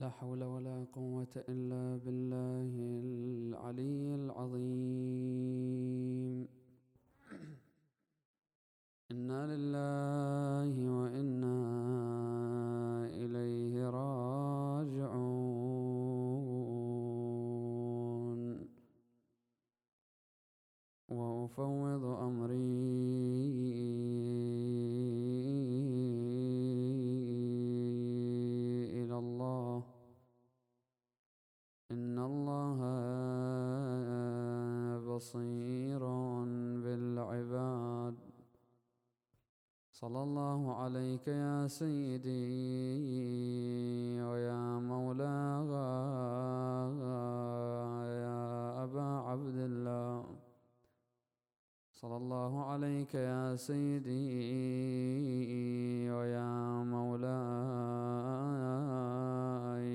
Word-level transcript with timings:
لا 0.00 0.10
حول 0.10 0.44
ولا 0.44 0.86
قوة 0.92 1.34
إلا 1.48 1.96
بالله 2.04 2.72
العلي 3.02 4.14
العظيم. 4.14 5.28
إنا 9.10 9.46
لله 9.50 10.74
وإنا 10.90 11.79
سيدي 41.70 42.50
ويا 44.30 44.62
مولاي 44.90 45.70
يا 48.24 48.40
أبا 48.84 49.08
عبد 49.28 49.58
الله. 49.70 50.24
صلى 52.00 52.16
الله 52.16 52.52
عليك 52.70 53.14
يا 53.14 53.56
سيدي 53.56 54.10
ويا 56.10 56.50
مولاي 56.94 57.30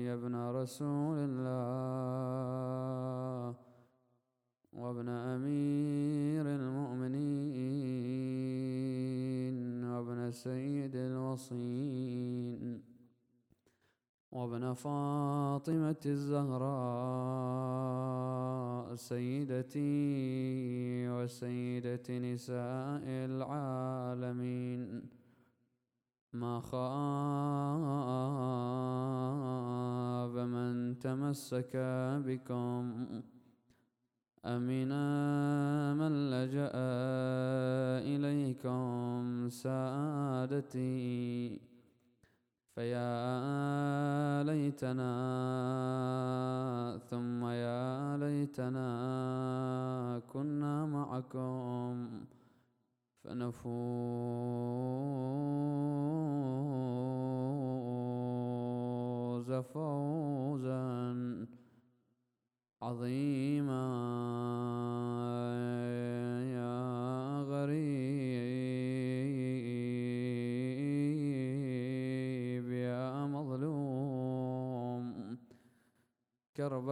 يا 0.06 0.14
ابن 0.14 0.34
رسول 0.60 1.18
الله. 1.28 1.95
سيد 10.46 10.94
الوصين 10.96 12.62
وابن 14.32 14.64
فاطمة 14.74 16.02
الزهراء 16.06 16.66
سيدتي 18.94 19.90
وسيدة 21.08 22.18
نساء 22.18 23.04
العالمين. 23.30 24.82
ما 26.32 26.60
خاب 26.60 26.84
من 30.38 30.98
تمسك 30.98 31.76
بكم 32.26 32.82
أمنا 34.44 35.04
من 35.94 36.30
لجأ 36.30 36.70
إليكم. 38.14 39.48
سادتي 40.46 41.60
فيا 42.74 44.42
ليتنا 44.42 45.12
ثم 47.10 47.44
يا 47.44 48.16
ليتنا 48.16 48.90
كنا 50.32 50.86
معكم 50.86 52.24
فنفوز 53.24 53.56
فوزا 59.74 60.86
عظيما. 62.82 64.35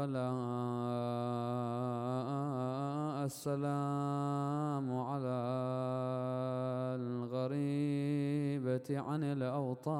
كربلاء 0.04 0.37
السلام 3.25 4.87
على 5.00 5.41
الغريبة 7.00 8.88
عن 9.00 9.22
الأوطان. 9.25 9.94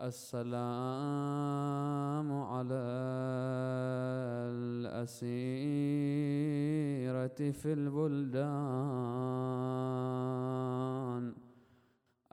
السلام 0.00 0.48
على 2.32 2.84
الأسيرة 4.88 5.28
في 7.52 7.72
البلدان. 7.72 8.48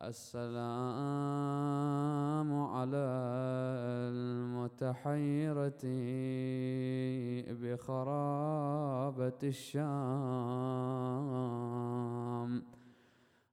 السلام 0.06 0.54
على 2.54 3.06
المتحيرة 4.14 5.84
بخرابة 7.62 9.42
الشام. 9.44 9.86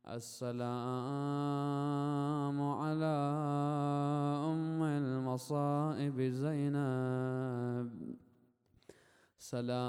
السلام 0.09 0.63
على 2.63 3.17
أم 4.53 4.83
المصائب 4.83 6.21
زينب. 6.21 8.17
سلام 9.39 9.81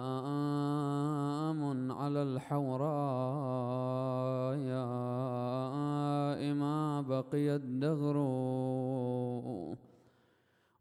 على 1.91 2.23
الحوراء 2.23 4.22
ما 6.51 7.01
بقي 7.01 7.55
الدهر 7.55 8.17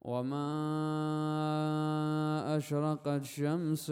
وما 0.02 0.48
أشرقت 2.56 3.24
شمس 3.24 3.90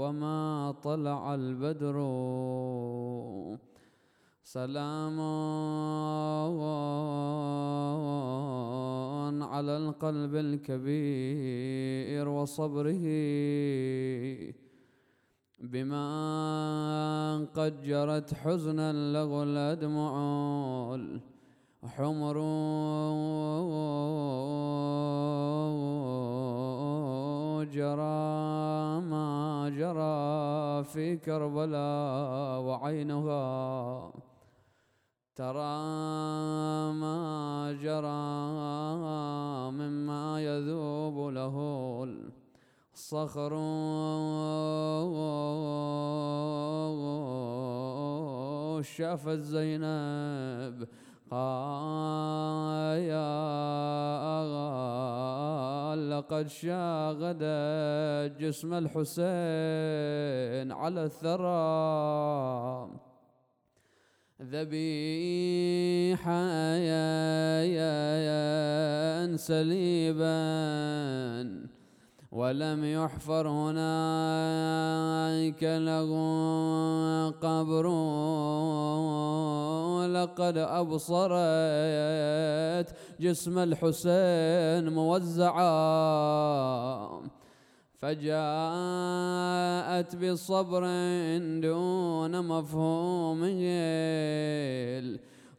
وما 0.00 0.74
طلع 0.82 1.34
البدر. 1.34 1.96
سلام 4.42 5.20
على 9.42 9.76
القلب 9.76 10.34
الكبير 10.34 12.28
وصبره. 12.28 13.06
بما 15.72 17.46
قد 17.54 17.82
جرت 17.82 18.34
حزنا 18.34 18.92
له 18.92 19.42
الأدمع 19.42 20.12
حمر 21.84 22.36
جرى 27.76 29.00
ما 29.10 29.68
جرى 29.80 30.84
في 30.84 31.16
كربلاء 31.16 32.60
وعينها 32.60 33.46
ترى 35.36 35.76
ما 37.02 37.18
جرى 37.82 38.26
مما 39.78 40.40
يذوب 40.40 41.16
له 41.34 41.56
الصخر. 43.06 43.52
شافت 48.82 49.38
زينب 49.38 50.88
قايا 51.30 51.46
لقد 55.94 56.48
شاغدت 56.48 58.40
جسم 58.40 58.74
الحسين 58.74 60.72
على 60.72 61.04
الثرى. 61.04 62.90
ذبيحا 64.42 66.36
سليبا. 69.36 70.36
ولم 72.36 72.84
يحفر 72.84 73.48
هناك 73.48 74.92
له 75.62 76.10
قبر 77.30 77.86
لقد 80.06 80.56
أبصرت 80.56 81.36
جسم 83.20 83.58
الحسين 83.58 84.92
موزعا 84.92 85.66
فجاءت 87.98 89.36
بصبر 90.16 90.82
دون 91.60 92.46
مفهوم 92.46 93.40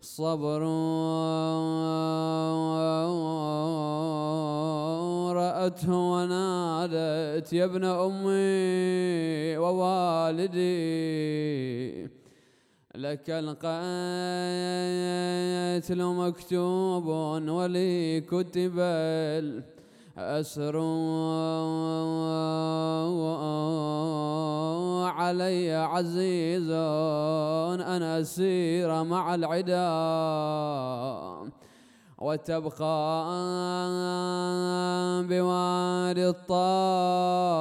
الصبر 0.02 0.64
رأته 5.32 5.94
ونادت 5.94 7.54
يا 7.54 7.66
ابن 7.66 7.84
أمي 7.84 9.58
ووالدي 9.58 10.68
لك 12.96 13.30
القتل 13.30 13.64
مكتوب 16.04 17.06
ولي 17.50 18.22
كتب 18.22 18.80
الأسر 20.18 20.78
علي 25.08 25.76
عزيز 25.76 26.70
أنا 26.72 28.22
أسير 28.22 29.04
مع 29.04 29.36
العدا. 29.36 29.88
وتبقى 32.18 32.98
بوادي 35.30 36.30
الطاف 36.30 37.58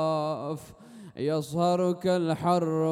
يصهرك 1.17 2.06
الحر 2.06 2.87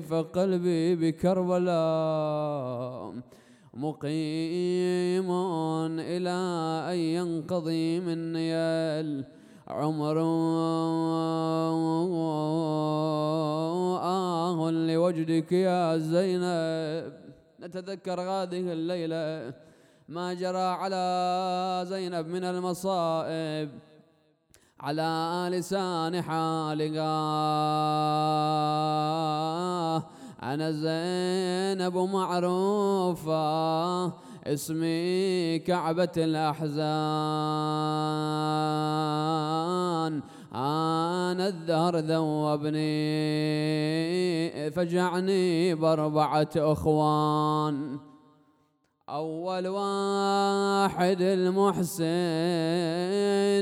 فقلبي 0.00 0.96
بكربلاء. 0.96 2.34
مقيم 3.74 5.30
إلى 6.00 6.38
أن 6.90 6.98
ينقضي 6.98 8.00
مني 8.00 8.54
العمر. 8.54 10.18
آه 14.02 14.70
لوجدك 14.70 15.52
يا 15.52 15.98
زينب. 15.98 17.12
نتذكر 17.60 18.20
هذه 18.20 18.72
الليلة 18.72 19.54
ما 20.08 20.34
جرى 20.34 20.68
على 20.80 21.04
زينب 21.88 22.26
من 22.26 22.44
المصائب. 22.44 23.70
على 24.80 25.48
لسان 25.52 26.22
حالها. 26.22 27.14
أنا 30.44 30.70
زينب 30.70 31.96
معروفة 31.96 33.44
اسمي 34.46 35.58
كعبة 35.58 36.12
الأحزان. 36.16 36.74
أنا 40.54 41.48
الدهر 41.48 41.96
ذوبني 41.96 42.80
فجعني 44.70 45.74
بأربعة 45.74 46.50
أخوان. 46.56 47.98
أول 49.08 49.68
واحد 49.68 51.20
المحسن 51.20 52.04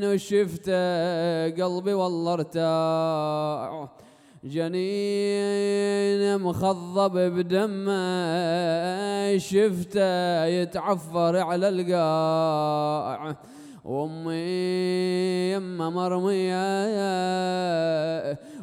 وشفته 0.04 1.50
قلبي 1.50 1.94
والله 1.94 2.32
ارتاح 2.32 3.88
جنين 4.44 6.38
مخضب 6.40 7.12
بدمه 7.18 7.92
شفته 9.38 10.44
يتعفر 10.44 11.36
على 11.36 11.68
القاع. 11.68 13.36
وامي 13.84 15.52
يمه 15.52 15.90
مرمية 15.90 16.62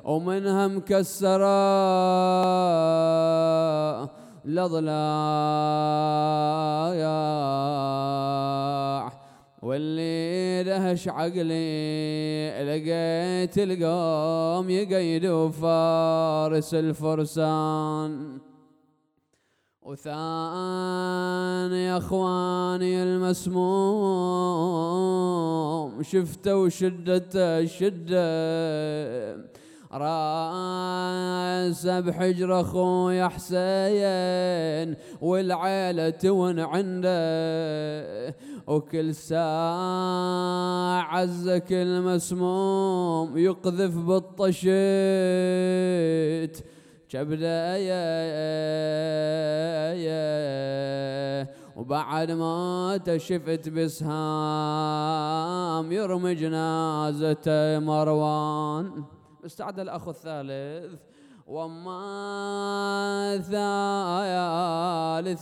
ومنها 0.04 0.68
مكسرة. 0.68 1.50
لضلايا 4.46 5.20
واللي 9.70 10.64
دهش 10.64 11.08
عقلي 11.08 12.50
لقيت 12.66 13.58
القوم 13.58 14.70
يقيدوا 14.70 15.50
فارس 15.50 16.74
الفرسان. 16.74 18.38
وثاني 19.82 20.18
أخواني 21.98 23.04
المسموم 23.04 23.64
شفته 26.04 26.70
شدته 26.70 27.60
الشدة. 27.60 28.30
راسه 29.92 30.80
بحجر 32.00 32.62
اخويا 32.62 33.28
حسين 33.28 34.96
والعيلة 35.22 36.10
تون 36.10 36.60
عنده 36.60 38.36
وكل 38.68 39.16
ساعة 39.16 41.02
عزك 41.02 41.72
المسموم 41.72 43.38
يقذف 43.38 43.98
بالطشت 43.98 44.70
كبده 47.10 47.80
وبعد 51.76 52.32
ما 52.32 53.00
تشفت 53.06 53.70
بسهام 53.70 54.12
يرمي 55.92 56.36
جنازته 56.36 57.80
مروان. 57.80 59.04
استعد 59.46 59.80
الأخ 59.80 60.08
الثالث. 60.08 61.00
وما 61.48 63.38
ثالث 63.38 63.50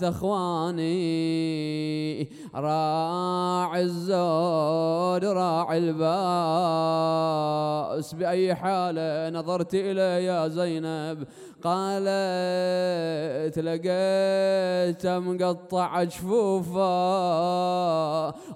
إخواني 0.03 0.97
راعي 2.55 3.81
الزود 3.81 5.25
راعي 5.25 5.77
البأس. 5.77 6.07
بأي 8.13 8.55
حاله 8.55 9.29
نظرت 9.29 9.75
إليه 9.75 10.01
يا 10.01 10.47
زينب؟ 10.47 11.27
قالت 11.63 13.59
لقيت 13.59 15.07
مقطع 15.07 16.03
جفوفه 16.03 16.87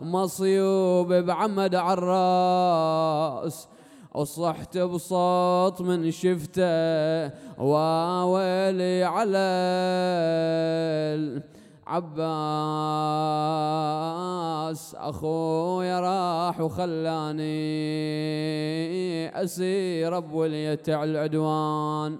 مصيوب 0.01 1.13
بعمد 1.13 1.75
عراس 1.75 3.67
وصحت 4.15 4.77
بصوت 4.77 5.82
من 5.82 6.12
شفته 6.12 7.32
واويلي 7.58 9.03
على 9.03 9.38
العباس. 11.88 12.22
أخويا 14.96 16.00
راح 16.00 16.62
وخلاني 16.62 17.41
أسير 19.44 20.20
بولية 20.20 20.84
العدوان. 20.88 22.18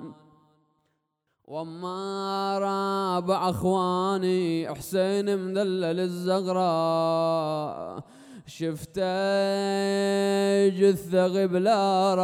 وما 1.48 2.60
رابع 2.60 3.50
أخواني 3.50 4.76
حسين 4.76 5.38
مذلل 5.38 6.00
الزغراء. 6.00 8.04
شفته 8.58 9.08
جثة 10.70 11.26
غبلا 11.26 12.16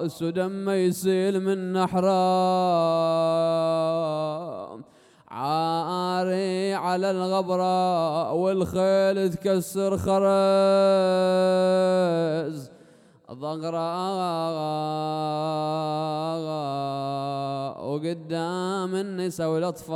رأس 0.00 0.22
ودمه 0.22 0.72
يسيل 0.72 1.40
من 1.40 1.72
نحرام 1.72 3.16
عاري 5.28 6.74
على 6.74 7.10
الغبرة 7.10 8.32
والخيل 8.32 9.30
تكسر 9.34 9.96
خرز. 9.96 10.16
ضغرا 13.32 14.06
وقدام 17.82 18.94
النساء 18.94 19.48
والأطفال 19.48 19.94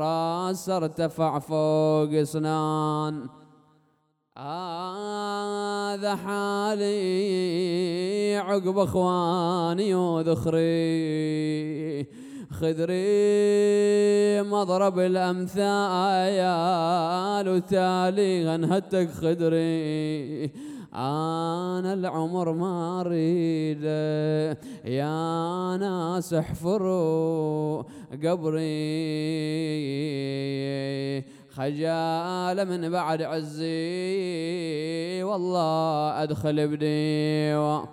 راس 0.00 0.68
ارتفع 0.68 1.38
فوق 1.38 2.12
أسنان. 2.12 3.28
هذا 4.38 6.16
حالي 6.16 6.96
عقب 8.36 8.78
أخواني 8.78 9.94
وذخري. 9.94 10.98
خذري 12.52 12.98
مضرب 14.42 14.98
الأمثال 14.98 15.58
وتالي 17.48 18.48
غنهتك 18.48 19.10
خدري. 19.10 20.52
أنا 20.94 21.92
العمر 21.92 22.52
ما 22.52 23.00
أريد 23.00 23.84
يا 24.84 25.76
ناس 25.76 26.34
احفروا 26.34 27.82
قبري. 28.24 28.68
خجالة 31.50 32.64
من 32.64 32.90
بعد 32.90 33.22
عزي 33.22 33.68
والله 35.22 36.22
أدخل 36.22 36.68
بديوة 36.68 37.88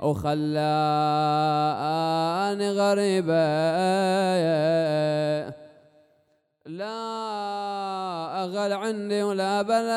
وخلاني 0.00 0.58
غريبة 2.70 3.48
لا 6.66 6.98
أغل 8.44 8.72
عندي 8.72 9.22
ولا 9.22 9.62
بلد 9.62 9.88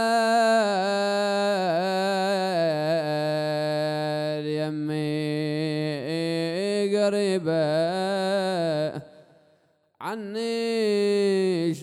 يمي 4.46 5.12
قريبة 6.98 7.91
عني 10.01 10.72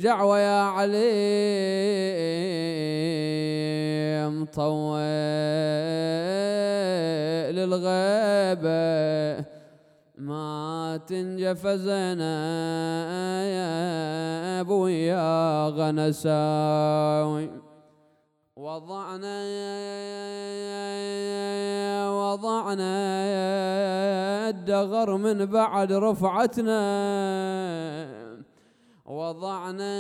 دعوة 0.09 0.39
يا 0.39 0.61
علي؟ 0.63 0.99
مطول. 4.29 5.38
ما 11.09 11.15
تنجف 11.15 11.67
زينب 11.67 12.29
ويا 14.69 15.69
غنساوي. 15.69 17.51
وضعنا 18.57 19.39
وضعنا 22.11 22.93
الدغر 24.49 25.17
من 25.17 25.47
بعد 25.47 25.93
رفعتنا. 25.93 26.85
وضعنا 29.07 29.95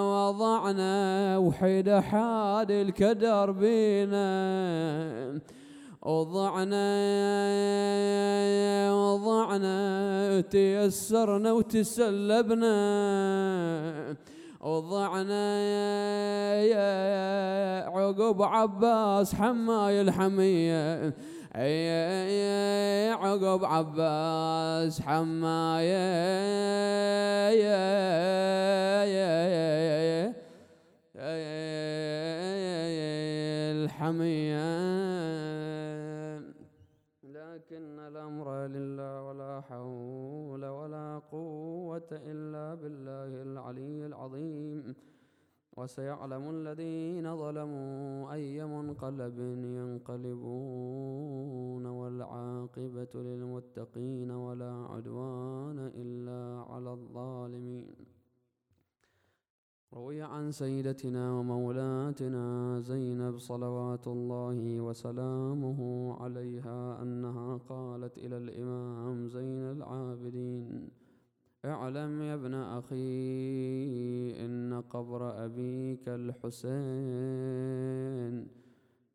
وضعنا 0.00 1.38
وحيد 1.38 1.90
حاد 1.90 2.70
الكدر 2.70 3.50
بينا. 3.50 4.24
وضعنا 6.04 6.84
وضعنا 8.92 10.40
تيسرنا 10.40 11.52
وتسلبنا. 11.52 12.76
وضعنا 14.60 15.60
يا 16.62 17.88
عقب 17.88 18.42
عباس 18.42 19.34
حماي 19.34 20.00
الحمية. 20.00 21.14
عقب 23.14 23.64
عباس 23.64 25.00
حماية 25.00 26.04
الحمية 33.84 34.74
لكن 37.24 37.98
الأمر 37.98 38.53
لله 38.68 39.22
ولا 39.22 39.60
حول 39.60 40.64
ولا 40.64 41.18
قوة 41.32 42.08
إلا 42.12 42.74
بالله 42.74 43.42
العلي 43.42 44.06
العظيم. 44.06 44.94
وسيعلم 45.76 46.50
الذين 46.50 47.36
ظلموا 47.36 48.32
أي 48.32 48.64
منقلب 48.64 49.38
ينقلبون 49.80 51.86
والعاقبة 51.86 53.08
للمتقين 53.14 54.30
ولا 54.30 54.86
عدوان 54.90 55.90
إلا 55.94 56.64
على 56.70 56.92
الظالمين. 56.92 58.13
روي 59.94 60.22
عن 60.22 60.50
سيدتنا 60.50 61.32
ومولاتنا 61.32 62.80
زينب 62.80 63.38
صلوات 63.38 64.06
الله 64.06 64.80
وسلامه 64.80 65.80
عليها 66.20 67.02
أنها 67.02 67.56
قالت 67.56 68.18
إلى 68.18 68.36
الإمام 68.36 69.28
زين 69.28 69.70
العابدين 69.70 70.88
اعلم 71.64 72.22
يا 72.22 72.34
ابن 72.34 72.54
أخي 72.54 74.44
إن 74.44 74.82
قبر 74.90 75.44
أبيك 75.44 76.08
الحسين 76.08 76.54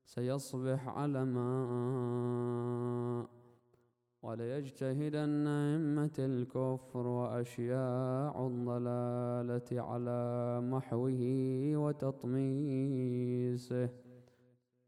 سيصبح 0.06 0.88
علما 0.88 1.50
وليجتهدن 4.24 5.48
أئمة 5.48 6.18
الكفر 6.20 7.08
وأشياع 7.08 8.48
الضلالة 8.48 9.82
على 9.82 10.22
محوه 10.62 11.22
وتطميسه 11.84 13.10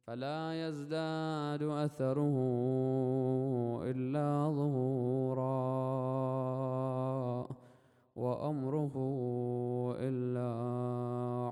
فلا 0.07 0.67
يزداد 0.67 1.63
أثره 1.63 2.35
إلا 3.83 4.51
ظهورا 4.59 5.51
وأمره 8.15 8.95
إلا 9.99 10.49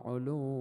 علوا. 0.06 0.60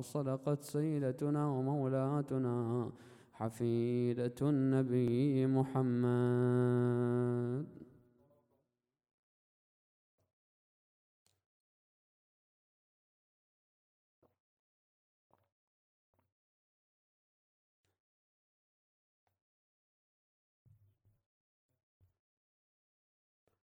صدقت 0.00 0.62
سيدتنا 0.62 1.48
ومولاتنا 1.48 2.90
حفيدة 3.34 4.34
النبي 4.42 5.46
محمد. 5.46 7.04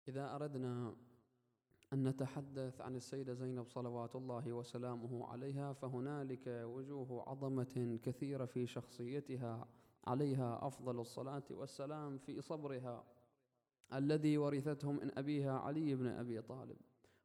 إذا 0.07 0.35
أردنا 0.35 0.95
أن 1.93 2.07
نتحدث 2.07 2.81
عن 2.81 2.95
السيدة 2.95 3.33
زينب 3.33 3.67
صلوات 3.67 4.15
الله 4.15 4.53
وسلامه 4.53 5.27
عليها 5.27 5.73
فهنالك 5.73 6.47
وجوه 6.47 7.29
عظمة 7.29 7.99
كثيرة 8.03 8.45
في 8.45 8.67
شخصيتها. 8.67 9.67
عليها 10.07 10.67
أفضل 10.67 10.99
الصلاة 10.99 11.43
والسلام 11.51 12.17
في 12.17 12.41
صبرها 12.41 13.03
الذي 13.93 14.37
ورثته 14.37 14.91
من 14.91 15.17
أبيها 15.17 15.59
علي 15.59 15.95
بن 15.95 16.07
أبي 16.07 16.41
طالب 16.41 16.77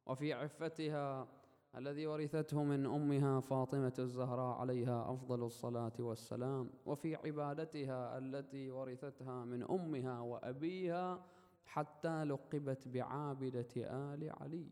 وفي 0.05 0.33
عفتها 0.33 1.27
الذي 1.75 2.07
ورثته 2.07 2.63
من 2.63 2.85
أمها 2.85 3.39
فاطمة 3.39 3.93
الزهراء 3.99 4.55
عليها 4.57 5.13
أفضل 5.13 5.43
الصلاة 5.43 5.93
والسلام 5.99 6.69
وفي 6.85 7.15
عبادتها 7.15 8.17
التي 8.17 8.71
ورثتها 8.71 9.45
من 9.45 9.63
أمها 9.63 10.19
وأبيها 10.19 11.25
حتى 11.65 12.23
لقبت 12.23 12.87
بعابدة 12.87 13.67
آل 13.75 14.31
علي 14.41 14.69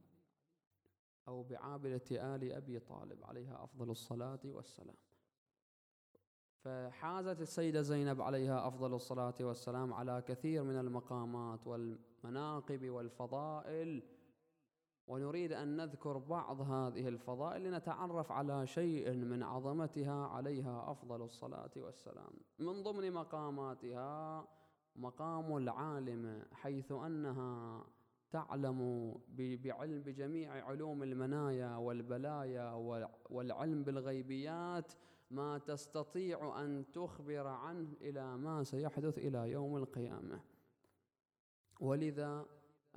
أو 1.27 1.43
بعابدة 1.43 2.35
آل 2.35 2.51
أبي 2.51 2.79
طالب 2.79 3.23
عليها 3.23 3.63
أفضل 3.63 3.91
الصلاة 3.91 4.39
والسلام. 4.45 4.95
فحازت 6.63 7.41
السيدة 7.41 7.81
زينب 7.81 8.21
عليها 8.21 8.67
أفضل 8.67 8.93
الصلاة 8.93 9.35
والسلام 9.41 9.93
على 9.93 10.23
كثير 10.27 10.63
من 10.63 10.79
المقامات 10.79 11.67
والمناقب 11.67 12.89
والفضائل. 12.89 14.03
ونريد 15.07 15.51
أن 15.53 15.77
نذكر 15.77 16.17
بعض 16.17 16.62
هذه 16.62 17.07
الفضائل 17.07 17.63
لنتعرف 17.63 18.31
على 18.31 18.67
شيء 18.67 19.13
من 19.13 19.43
عظمتها 19.43 20.27
عليها 20.27 20.91
أفضل 20.91 21.21
الصلاة 21.21 21.71
والسلام. 21.75 22.33
من 22.59 22.83
ضمن 22.83 23.12
مقاماتها 23.13 24.47
مقام 24.95 25.57
العالم 25.57 26.43
حيث 26.51 26.91
أنها 26.91 27.83
تعلم 28.31 29.13
بعلم 29.38 30.01
بجميع 30.01 30.65
علوم 30.65 31.03
المنايا 31.03 31.75
والبلايا 31.75 32.71
والعلم 33.29 33.83
بالغيبيات 33.83 34.93
ما 35.31 35.57
تستطيع 35.57 36.63
أن 36.63 36.85
تخبر 36.93 37.47
عنه 37.47 37.88
إلى 38.01 38.38
ما 38.38 38.63
سيحدث 38.63 39.17
إلى 39.17 39.51
يوم 39.51 39.77
القيامة. 39.77 40.39
ولذا 41.79 42.45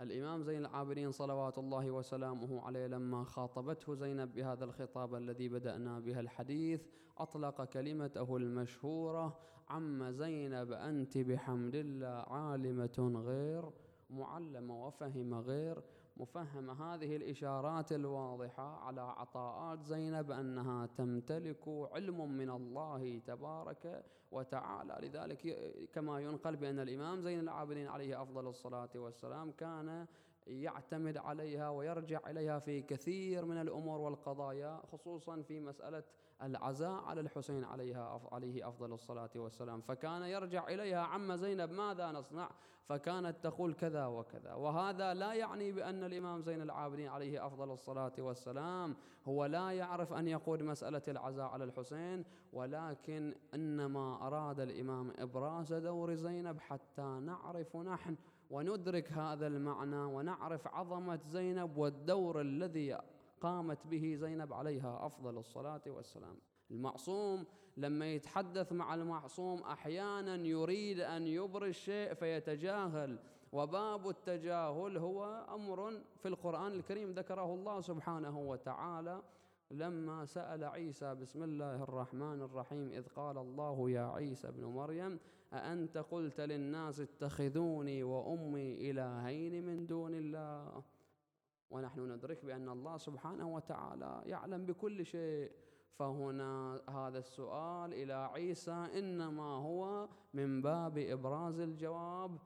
الإمام 0.00 0.42
زين 0.42 0.58
العابدين 0.58 1.12
صلوات 1.12 1.58
الله 1.58 1.90
وسلامه 1.90 2.60
عليه 2.60 2.86
لما 2.86 3.24
خاطبته 3.24 3.94
زينب 3.94 4.34
بهذا 4.34 4.64
الخطاب 4.64 5.14
الذي 5.14 5.48
بدأنا 5.48 6.00
بها 6.00 6.20
الحديث 6.20 6.86
أطلق 7.18 7.64
كلمته 7.64 8.36
المشهورة 8.36 9.38
عم 9.68 10.10
زينب 10.10 10.72
أنت 10.72 11.18
بحمد 11.18 11.74
الله 11.74 12.24
عالمة 12.28 13.22
غير 13.26 13.70
معلمة 14.10 14.86
وفهم 14.86 15.34
غير. 15.34 15.82
مفهمة 16.16 16.94
هذه 16.94 17.16
الإشارات 17.16 17.92
الواضحة 17.92 18.76
على 18.84 19.00
عطاءات 19.00 19.82
زينب 19.82 20.30
أنها 20.30 20.86
تمتلك 20.86 21.68
علم 21.68 22.30
من 22.36 22.50
الله 22.50 23.18
تبارك 23.26 24.04
وتعالى. 24.32 24.98
لذلك 25.02 25.56
كما 25.92 26.20
ينقل 26.20 26.56
بأن 26.56 26.78
الإمام 26.78 27.20
زين 27.20 27.40
العابدين 27.40 27.88
عليه 27.88 28.22
أفضل 28.22 28.48
الصلاة 28.48 28.88
والسلام 28.94 29.50
كان 29.50 30.06
يعتمد 30.46 31.16
عليها 31.16 31.68
ويرجع 31.68 32.20
إليها 32.30 32.58
في 32.58 32.82
كثير 32.82 33.44
من 33.44 33.56
الأمور 33.60 34.00
والقضايا 34.00 34.82
خصوصا 34.92 35.42
في 35.42 35.60
مسألة 35.60 36.02
العزاء 36.42 37.04
على 37.04 37.20
الحسين 37.20 37.64
عليها 37.64 38.20
عليه 38.32 38.68
أفضل 38.68 38.92
الصلاة 38.92 39.30
والسلام. 39.36 39.80
فكان 39.80 40.22
يرجع 40.22 40.68
إليها 40.68 41.00
عم 41.00 41.36
زينب 41.36 41.70
ماذا 41.70 42.12
نصنع؟ 42.12 42.50
فكانت 42.88 43.36
تقول 43.42 43.74
كذا 43.74 44.06
وكذا. 44.06 44.54
وهذا 44.54 45.14
لا 45.14 45.34
يعني 45.34 45.72
بأن 45.72 46.04
الإمام 46.04 46.42
زين 46.42 46.62
العابدين 46.62 47.08
عليه 47.08 47.46
أفضل 47.46 47.70
الصلاة 47.70 48.12
والسلام 48.18 48.96
هو 49.28 49.44
لا 49.44 49.70
يعرف 49.70 50.12
أن 50.12 50.28
يقول 50.28 50.64
مسألة 50.64 51.02
العزاء 51.08 51.46
على 51.46 51.64
الحسين 51.64 52.24
ولكن 52.52 53.34
إنما 53.54 54.26
أراد 54.26 54.60
الإمام 54.60 55.12
إبراز 55.18 55.72
دور 55.72 56.14
زينب 56.14 56.60
حتى 56.60 57.02
نعرف 57.02 57.76
نحن 57.76 58.16
وندرك 58.50 59.12
هذا 59.12 59.46
المعنى 59.46 59.96
ونعرف 59.96 60.66
عظمة 60.66 61.20
زينب 61.28 61.76
والدور 61.76 62.40
الذي 62.40 62.98
قامت 63.40 63.86
به 63.86 64.14
زينب 64.14 64.52
عليها 64.52 65.06
أفضل 65.06 65.38
الصلاة 65.38 65.82
والسلام. 65.86 66.36
المعصوم 66.70 67.46
لما 67.76 68.12
يتحدث 68.12 68.72
مع 68.72 68.94
المعصوم 68.94 69.62
أحيانا 69.62 70.34
يريد 70.34 71.00
أن 71.00 71.26
يبرز 71.26 71.74
شيء 71.74 72.14
فيتجاهل 72.14 73.18
وباب 73.52 74.08
التجاهل 74.08 74.96
هو 74.96 75.46
أمر 75.54 76.00
في 76.16 76.28
القرآن 76.28 76.72
الكريم 76.72 77.12
ذكره 77.12 77.54
الله 77.54 77.80
سبحانه 77.80 78.38
وتعالى. 78.38 79.22
لما 79.70 80.24
سأل 80.24 80.64
عيسى 80.64 81.14
بسم 81.14 81.42
الله 81.42 81.82
الرحمن 81.82 82.42
الرحيم 82.42 82.92
إذ 82.92 83.08
قال 83.08 83.38
الله 83.38 83.90
يا 83.90 84.06
عيسى 84.06 84.48
ابن 84.48 84.64
مريم 84.64 85.18
أأنت 85.52 85.98
قلت 85.98 86.40
للناس 86.40 87.00
اتخذوني 87.00 88.02
وأمي 88.02 88.90
إلهين 88.90 89.66
من 89.66 89.86
دون 89.86 90.14
الله؟ 90.14 90.82
ونحن 91.70 92.12
ندرك 92.12 92.44
بأن 92.44 92.68
الله 92.68 92.96
سبحانه 92.96 93.54
وتعالى 93.54 94.22
يعلم 94.26 94.66
بكل 94.66 95.06
شيء. 95.06 95.50
فهنا 95.96 96.80
هذا 96.90 97.18
السؤال 97.18 97.94
إلى 97.94 98.12
عيسى 98.12 98.72
إنما 98.72 99.42
هو 99.42 100.08
من 100.34 100.62
باب 100.62 100.98
إبراز 100.98 101.60
الجواب 101.60 102.38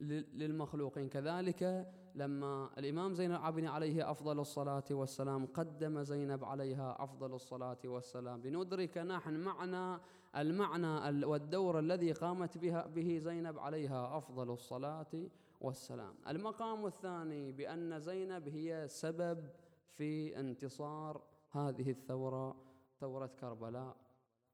للمخلوقين. 0.00 1.08
كذلك 1.08 1.92
لما 2.14 2.70
الإمام 2.78 3.14
زين 3.14 3.30
العابدين 3.30 3.68
عليه 3.68 4.10
أفضل 4.10 4.40
الصلاة 4.40 4.84
والسلام 4.90 5.46
قدم 5.46 6.02
زينب 6.02 6.44
عليها 6.44 7.04
أفضل 7.04 7.34
الصلاة 7.34 7.78
والسلام. 7.84 8.42
لندرك 8.42 8.98
نحن 8.98 9.40
معنى 9.40 10.00
المعنى 10.36 11.24
والدور 11.26 11.78
الذي 11.78 12.12
قامت 12.12 12.58
بها 12.58 12.86
به 12.86 13.18
زينب 13.18 13.58
عليها 13.58 14.18
أفضل 14.18 14.50
الصلاة 14.50 15.30
والسلام. 15.60 16.14
المقام 16.28 16.86
الثاني 16.86 17.52
بأن 17.52 18.00
زينب 18.00 18.48
هي 18.48 18.88
سبب 18.88 19.48
في 19.88 20.40
انتصار 20.40 21.22
هذه 21.50 21.90
الثورة 21.90 22.56
ثورة 23.00 23.30
كربلاء. 23.40 23.96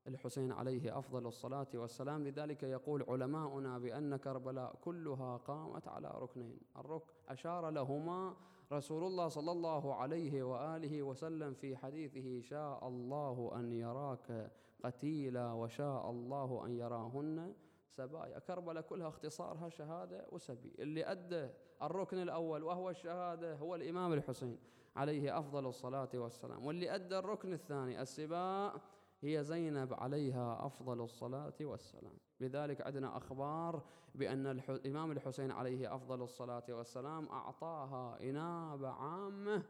الحسين 0.06 0.52
عليه 0.52 0.98
أفضل 0.98 1.26
الصلاة 1.26 1.66
والسلام. 1.74 2.24
لذلك 2.24 2.62
يقول 2.62 3.04
علماؤنا 3.08 3.78
بأن 3.78 4.16
كربلاء 4.16 4.74
كلها 4.74 5.36
قامت 5.36 5.88
على 5.88 6.10
ركنين. 6.14 6.58
الركن 6.76 7.12
أشار 7.28 7.70
لهما 7.70 8.36
رسول 8.72 9.04
الله 9.04 9.28
صلى 9.28 9.52
الله 9.52 9.94
عليه 9.94 10.42
وآله 10.42 11.02
وسلم 11.02 11.54
في 11.54 11.76
حديثه 11.76 12.40
شاء 12.40 12.88
الله 12.88 13.52
أن 13.54 13.72
يراك 13.72 14.50
قتيلا 14.84 15.52
وشاء 15.52 16.10
الله 16.10 16.66
أن 16.66 16.72
يراهن 16.72 17.54
سبايا. 17.96 18.38
كربلاء 18.38 18.82
كلها 18.82 19.08
اختصارها 19.08 19.68
شهادة 19.68 20.26
وسبي 20.32 20.74
اللي 20.78 21.04
أدى 21.04 21.48
الركن 21.82 22.18
الأول 22.18 22.62
وهو 22.62 22.90
الشهادة 22.90 23.54
هو 23.54 23.74
الإمام 23.74 24.12
الحسين 24.12 24.58
عليه 24.96 25.38
أفضل 25.38 25.66
الصلاة 25.66 26.08
والسلام. 26.14 26.66
واللي 26.66 26.94
أدى 26.94 27.18
الركن 27.18 27.52
الثاني 27.52 28.02
السباء 28.02 28.80
هي 29.20 29.44
زينب 29.44 29.94
عليها 29.94 30.66
أفضل 30.66 31.00
الصلاة 31.00 31.54
والسلام. 31.60 32.18
لذلك 32.40 32.80
عندنا 32.80 33.16
أخبار 33.16 33.82
بأن 34.14 34.46
الإمام 34.46 35.12
الحسين 35.12 35.50
عليه 35.50 35.94
أفضل 35.94 36.22
الصلاة 36.22 36.64
والسلام 36.68 37.28
أعطاها 37.28 38.20
إنابة 38.20 38.88
عامة 38.88 39.62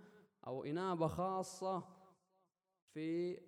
أو 0.46 0.64
إنابة 0.64 1.06
خاصة 1.06 1.82
في 2.94 3.38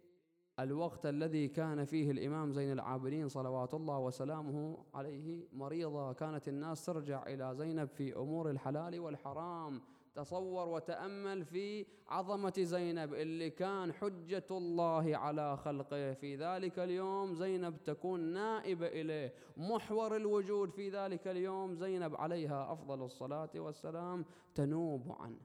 الوقت 0.61 1.07
الذي 1.07 1.49
كان 1.49 1.85
فيه 1.85 2.11
الإمام 2.11 2.53
زين 2.53 2.73
العابدين 2.73 3.29
صلوات 3.29 3.75
الله 3.75 3.99
وسلامه 3.99 4.85
عليه 4.94 5.49
مريضة 5.53 6.12
كانت 6.12 6.49
الناس 6.49 6.85
ترجع 6.85 7.27
إلى 7.27 7.55
زينب 7.55 7.88
في 7.88 8.16
أمور 8.16 8.51
الحلال 8.51 9.01
والحرام. 9.01 9.83
تصور 10.14 10.68
وتأمل 10.68 11.44
في 11.44 11.87
عظمة 12.09 12.53
زينب 12.59 13.14
اللي 13.14 13.51
كان 13.51 13.92
حجة 13.92 14.47
الله 14.51 15.16
على 15.16 15.57
خلقه. 15.57 16.12
في 16.12 16.37
ذلك 16.37 16.79
اليوم 16.79 17.35
زينب 17.35 17.83
تكون 17.85 18.21
نائبة 18.21 18.87
إليه. 18.87 19.35
محور 19.57 20.16
الوجود 20.16 20.71
في 20.71 20.90
ذلك 20.90 21.29
اليوم 21.29 21.75
زينب 21.75 22.16
عليها 22.16 22.73
أفضل 22.73 23.03
الصلاة 23.03 23.51
والسلام 23.57 24.25
تنوب 24.55 25.12
عنه. 25.21 25.40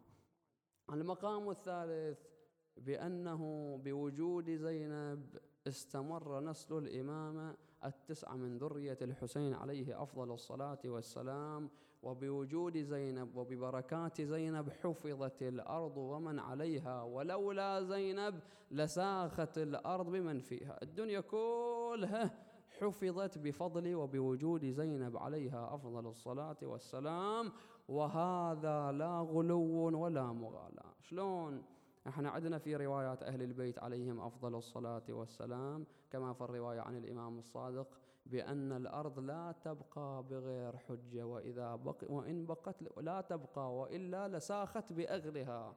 المقام 0.93 1.49
الثالث 1.49 2.33
بأنه 2.77 3.75
بوجود 3.83 4.49
زينب 4.49 5.38
استمر 5.67 6.39
نسل 6.39 6.77
الإمامة 6.77 7.55
التسعة 7.86 8.36
من 8.36 8.57
ذرية 8.57 8.97
الحسين 9.01 9.53
عليه 9.53 10.03
أفضل 10.03 10.31
الصلاة 10.31 10.79
والسلام 10.86 11.69
وبوجود 12.03 12.77
زينب 12.77 13.36
وببركات 13.36 14.21
زينب 14.21 14.69
حفظت 14.69 15.43
الأرض 15.43 15.97
ومن 15.97 16.39
عليها 16.39 17.03
ولولا 17.03 17.83
زينب 17.83 18.39
لساخت 18.71 19.57
الأرض 19.57 20.05
بمن 20.05 20.39
فيها. 20.39 20.81
الدنيا 20.81 21.19
كلها 21.19 22.39
حفظت 22.79 23.38
بفضل 23.38 23.95
وبوجود 23.95 24.65
زينب 24.65 25.17
عليها 25.17 25.75
أفضل 25.75 26.07
الصلاة 26.07 26.57
والسلام 26.62 27.51
وهذا 27.88 28.91
لا 28.91 29.19
غلو 29.19 30.01
ولا 30.03 30.23
مغالاة 30.23 30.93
شلون؟ 31.01 31.63
إحنا 32.08 32.30
عندنا 32.30 32.58
في 32.58 32.76
روايات 32.76 33.24
أهل 33.24 33.42
البيت 33.42 33.80
عليهم 33.80 34.22
أفضل 34.22 34.56
الصلاة 34.56 35.04
والسلام 35.10 35.86
كما 36.12 36.34
في 36.34 36.42
الرواية 36.42 36.82
عن 36.82 36.96
الإمام 36.98 37.39
الصادق 37.39 37.88
بأن 38.26 38.72
الأرض 38.72 39.20
لا 39.20 39.56
تبقى 39.62 40.24
بغير 40.30 40.78
حجة 40.78 41.24
وإذا 41.24 41.76
بق 41.76 42.04
وإن 42.10 42.46
بقت 42.46 42.76
لا 42.98 43.22
تبقى 43.22 43.76
وإلا 43.76 44.28
لساخت 44.28 44.94
بأغلها. 44.94 45.76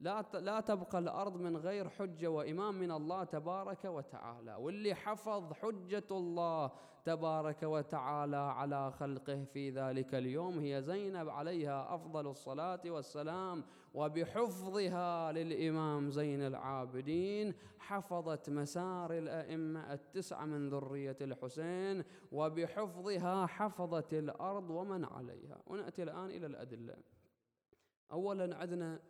لا 0.00 0.24
لا 0.34 0.60
تبقى 0.60 0.98
الأرض 0.98 1.36
من 1.36 1.56
غير 1.56 1.88
حجة 1.88 2.28
وإمام 2.28 2.74
من 2.74 2.90
الله 2.90 3.24
تبارك 3.24 3.84
وتعالى. 3.84 4.54
واللي 4.54 4.94
حفظ 4.94 5.52
حجة 5.52 6.04
الله 6.10 6.70
تبارك 7.04 7.62
وتعالى 7.62 8.36
على 8.36 8.92
خلقه 8.92 9.44
في 9.44 9.70
ذلك 9.70 10.14
اليوم 10.14 10.58
هي 10.58 10.82
زينب 10.82 11.28
عليها 11.28 11.94
أفضل 11.94 12.26
الصلاة 12.26 12.80
والسلام. 12.86 13.64
وبحفظها 13.94 15.32
للإمام 15.32 16.10
زين 16.10 16.42
العابدين 16.42 17.54
حفظت 17.78 18.50
مسار 18.50 19.18
الأئمة 19.18 19.92
التسعة 19.92 20.44
من 20.44 20.68
ذرية 20.68 21.16
الحسين 21.20 22.04
وبحفظها 22.32 23.46
حفظت 23.46 24.14
الأرض 24.14 24.70
ومن 24.70 25.04
عليها. 25.04 25.62
ونأتي 25.66 26.02
الآن 26.02 26.30
إلى 26.30 26.46
الأدلة. 26.46 26.96
أولا 28.12 28.56
عندنا 28.56 29.00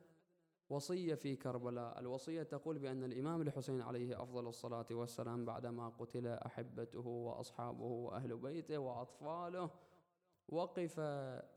وصية 0.70 1.14
في 1.14 1.36
كربلاء. 1.36 2.00
الوصية 2.00 2.42
تقول 2.42 2.78
بأن 2.78 3.04
الإمام 3.04 3.42
الحسين 3.42 3.82
عليه 3.82 4.22
أفضل 4.22 4.48
الصلاة 4.48 4.86
والسلام 4.90 5.44
بعدما 5.44 5.88
قتل 5.88 6.26
أحبته 6.26 7.06
وأصحابه 7.06 7.84
وأهل 7.84 8.36
بيته 8.36 8.78
وأطفاله 8.78 9.70
وقف 10.48 11.00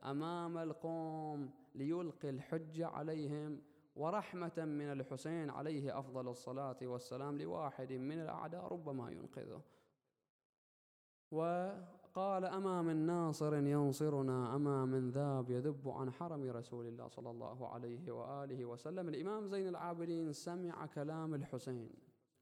أمام 0.03 0.57
القوم 0.57 1.49
ليلقي 1.75 2.29
الحجة 2.29 2.87
عليهم 2.87 3.61
ورحمة 3.95 4.53
من 4.57 4.91
الحسين 4.91 5.49
عليه 5.49 5.99
أفضل 5.99 6.27
الصلاة 6.27 6.77
والسلام 6.81 7.37
لواحد 7.37 7.93
من 7.93 8.19
الأعداء 8.19 8.73
ربما 8.73 9.11
ينقذه. 9.11 9.61
قال 12.13 12.45
أما 12.45 12.81
من 12.81 12.95
ناصر 12.95 13.55
ينصرنا 13.55 14.55
أما 14.55 14.85
من 14.85 15.09
ذاب 15.09 15.49
يذب 15.49 15.89
عن 15.89 16.11
حرم 16.11 16.43
رسول 16.43 16.87
الله 16.87 17.07
صلى 17.07 17.29
الله 17.29 17.67
عليه 17.67 18.11
وآله 18.11 18.65
وسلم. 18.65 19.09
الإمام 19.09 19.47
زين 19.47 19.67
العابدين 19.67 20.33
سمع 20.33 20.85
كلام 20.85 21.33
الحسين 21.33 21.89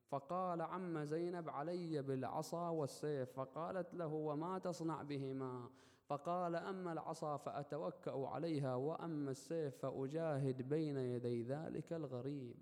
فقال 0.07 0.61
عم 0.61 1.03
زينب 1.03 1.49
علي 1.49 2.01
بالعصا 2.01 2.69
والسيف 2.69 3.31
فقالت 3.31 3.93
له 3.93 4.13
وما 4.13 4.59
تصنع 4.59 5.01
بهما؟ 5.01 5.69
فقال 6.05 6.55
أما 6.55 6.91
العصا 6.91 7.37
فأتوكأ 7.37 8.27
عليها 8.27 8.75
وأما 8.75 9.31
السيف 9.31 9.77
فأجاهد 9.77 10.61
بين 10.61 10.97
يدي 10.97 11.43
ذلك 11.43 11.93
الغريب. 11.93 12.55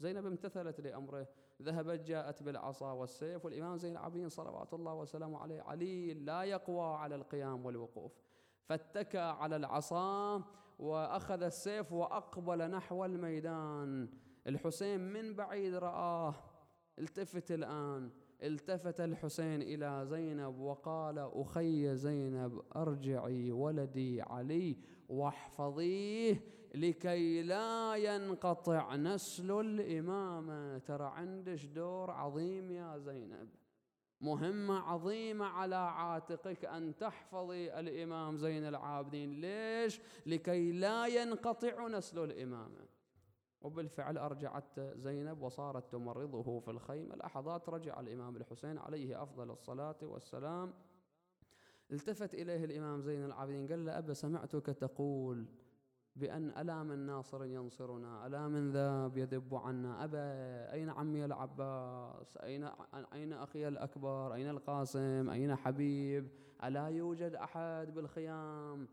زينب 0.00 0.26
امتثلت 0.26 0.80
لأمره. 0.80 1.28
ذهبت 1.62 2.00
جاءت 2.00 2.42
بالعصا 2.42 2.92
والسيف 2.92 3.44
والإمام 3.44 3.76
زين 3.76 3.92
العابدين 3.92 4.28
صلوات 4.28 4.74
الله 4.74 4.94
وسلامه 4.94 5.38
عليه 5.38 5.62
علي 5.62 6.14
لا 6.14 6.42
يقوى 6.42 6.96
على 6.96 7.14
القيام 7.14 7.66
والوقوف. 7.66 8.12
فاتكى 8.64 9.18
على 9.18 9.56
العصا 9.56 10.42
وأخذ 10.78 11.42
السيف 11.42 11.92
وأقبل 11.92 12.70
نحو 12.70 13.04
الميدان. 13.04 14.08
الحسين 14.46 15.00
من 15.00 15.34
بعيد 15.34 15.74
رآه. 15.74 16.34
التفت 16.98 17.52
الآن. 17.52 18.10
التفت 18.42 19.00
الحسين 19.00 19.62
إلى 19.62 20.06
زينب 20.06 20.58
وقال 20.60 21.18
أخي 21.18 21.96
زينب 21.96 22.62
أرجعي 22.76 23.52
ولدي 23.52 24.22
علي 24.22 24.76
واحفظيه 25.08 26.40
لكي 26.74 27.42
لا 27.42 27.94
ينقطع 27.96 28.96
نسل 28.96 29.60
الإمامة. 29.60 30.78
ترى 30.78 31.04
عندش 31.04 31.66
دور 31.66 32.10
عظيم 32.10 32.70
يا 32.70 32.98
زينب 32.98 33.48
مهمة 34.20 34.78
عظيمة 34.78 35.44
على 35.44 35.76
عاتقك 35.76 36.64
أن 36.64 36.96
تحفظي 36.96 37.80
الإمام 37.80 38.36
زين 38.36 38.64
العابدين. 38.64 39.40
ليش؟ 39.40 40.00
لكي 40.26 40.72
لا 40.72 41.06
ينقطع 41.06 41.88
نسل 41.88 42.24
الإمامة. 42.24 42.97
وبالفعل 43.62 44.18
أرجعت 44.18 44.80
زينب 44.80 45.42
وصارت 45.42 45.92
تمرضه 45.92 46.60
في 46.60 46.70
الخيمة 46.70 47.16
لحظات 47.16 47.68
رجع 47.68 48.00
الإمام 48.00 48.36
الحسين 48.36 48.78
عليه 48.78 49.22
أفضل 49.22 49.50
الصلاة 49.50 49.96
والسلام. 50.02 50.72
التفت 51.92 52.34
إليه 52.34 52.64
الإمام 52.64 53.00
زين 53.00 53.24
العابدين 53.24 53.68
قال 53.68 53.86
له 53.86 53.98
أبا 53.98 54.14
سمعتك 54.14 54.66
تقول 54.66 55.46
بأن 56.16 56.48
ألا 56.58 56.82
من 56.82 56.98
ناصر 56.98 57.44
ينصرنا 57.44 58.26
ألا 58.26 58.48
من 58.48 58.70
ذاب 58.70 59.16
يذب 59.16 59.54
عنا؟ 59.54 60.04
أبا 60.04 60.72
أين 60.72 60.90
عمي 60.90 61.24
العباس؟ 61.24 62.36
أين, 62.36 62.68
أين 63.12 63.32
أخي 63.32 63.68
الأكبر؟ 63.68 64.34
أين 64.34 64.48
القاسم؟ 64.48 65.30
أين 65.30 65.56
حبيب؟ 65.56 66.28
ألا 66.64 66.88
يوجد 66.88 67.34
أحد 67.34 67.94
بالخيام؟ 67.94 68.88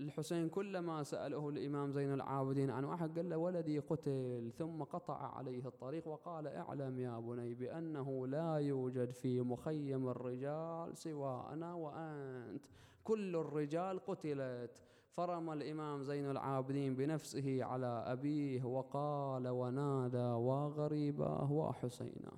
الحسين 0.00 0.48
كلما 0.48 1.02
سأله 1.02 1.48
الإمام 1.48 1.92
زين 1.92 2.12
العابدين 2.12 2.70
عن 2.70 2.84
واحد 2.84 3.16
قال 3.16 3.30
له 3.30 3.36
ولدي 3.36 3.78
قتل 3.78 4.52
ثم 4.58 4.82
قطع 4.82 5.36
عليه 5.36 5.66
الطريق 5.66 6.08
وقال 6.08 6.46
اعلم 6.46 6.98
يا 6.98 7.18
بني 7.18 7.54
بأنه 7.54 8.26
لا 8.26 8.54
يوجد 8.56 9.10
في 9.10 9.40
مخيم 9.40 10.08
الرجال 10.08 10.96
سوى 10.96 11.46
أنا 11.52 11.74
وأنت. 11.74 12.66
كل 13.04 13.36
الرجال 13.36 13.98
قتلت. 14.06 14.82
فرمى 15.12 15.52
الإمام 15.52 16.02
زين 16.02 16.30
العابدين 16.30 16.94
بنفسه 16.94 17.64
على 17.64 18.04
أبيه 18.06 18.64
وقال 18.64 19.48
ونادى 19.48 20.18
وغريباه 20.18 21.52
وحسينا. 21.52 22.32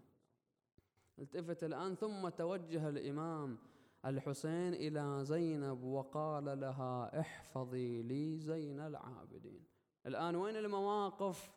التفت 1.19 1.65
الآن 1.65 1.95
ثم 1.95 2.29
توجه 2.29 2.89
الإمام 2.89 3.59
الحسين 4.07 4.75
إلى 4.75 5.25
زينب 5.25 5.85
وقال 5.85 6.61
لها 6.61 7.21
احفظي 7.21 8.03
لي 8.03 8.39
زين 8.39 8.81
العابدين. 8.81 9.65
الآن 10.07 10.37
وين 10.37 10.57
المواقف 10.57 11.53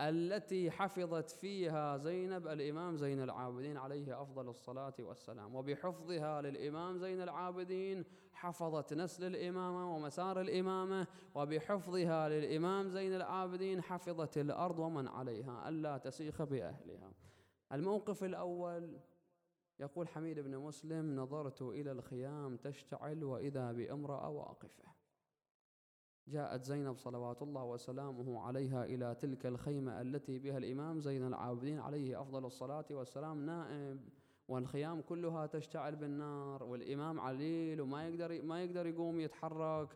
التي 0.00 0.70
حفظت 0.70 1.30
فيها 1.30 1.96
زينب؟ 1.96 2.46
الإمام 2.46 2.96
زين 2.96 3.22
العابدين 3.22 3.76
عليه 3.76 4.22
أفضل 4.22 4.48
الصلاة 4.48 4.94
والسلام 4.98 5.54
وبحفظها 5.54 6.42
للإمام 6.42 6.98
زين 6.98 7.22
العابدين 7.22 8.04
حفظت 8.32 8.92
نسل 8.94 9.24
الإمامة 9.24 9.96
ومسار 9.96 10.40
الإمامة 10.40 11.06
وبحفظها 11.34 12.28
للإمام 12.28 12.88
زين 12.88 13.14
العابدين 13.14 13.82
حفظت 13.82 14.38
الأرض 14.38 14.78
ومن 14.78 15.08
عليها 15.08 15.68
ألا 15.68 15.98
تسيخ 15.98 16.42
بأهلها. 16.42 17.12
الموقف 17.72 18.24
الأول 18.24 18.98
يقول 19.80 20.08
حميد 20.08 20.40
بن 20.40 20.58
مسلم 20.58 21.16
نظرت 21.16 21.62
إلى 21.62 21.92
الخيام 21.92 22.56
تشتعل 22.56 23.24
وإذا 23.24 23.72
بامرأة 23.72 24.28
واقفة. 24.28 24.84
جاءت 26.28 26.64
زينب 26.64 26.96
صلوات 26.96 27.42
الله 27.42 27.64
وسلامه 27.64 28.40
عليها 28.40 28.84
إلى 28.84 29.14
تلك 29.14 29.46
الخيمة 29.46 30.00
التي 30.00 30.38
بها 30.38 30.58
الإمام 30.58 31.00
زين 31.00 31.26
العابدين 31.26 31.78
عليه 31.80 32.20
أفضل 32.20 32.44
الصلاة 32.46 32.84
والسلام 32.90 33.46
نائب 33.46 34.00
والخيام 34.48 35.00
كلها 35.00 35.46
تشتعل 35.46 35.96
بالنار 35.96 36.62
والإمام 36.62 37.20
عليل 37.20 37.80
وما 37.80 38.08
يقدر 38.08 38.42
ما 38.42 38.64
يقدر 38.64 38.86
يقوم 38.86 39.20
يتحرك. 39.20 39.88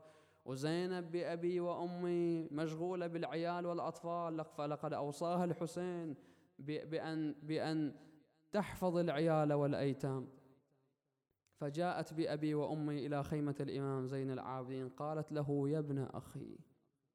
وزينب 0.45 1.13
بأبي 1.13 1.61
وأمي 1.61 2.49
مشغولة 2.53 3.07
بالعيال 3.07 3.67
والأطفال 3.67 4.45
فلقد 4.45 4.93
أوصاها 4.93 5.45
الحسين 5.45 6.15
بأن 6.59 7.35
بأن 7.43 7.95
تحفظ 8.55 8.97
العيال 8.97 9.53
والأيتام. 9.53 10.29
فجاءت 11.61 12.15
بأبي 12.15 12.55
وأمي 12.55 13.07
إلى 13.07 13.25
خيمة 13.25 13.55
الإمام 13.61 14.07
زين 14.07 14.31
العابدين 14.31 14.89
قالت 14.89 15.33
له 15.33 15.69
يا 15.69 15.79
ابن 15.79 15.99
أخي 15.99 16.59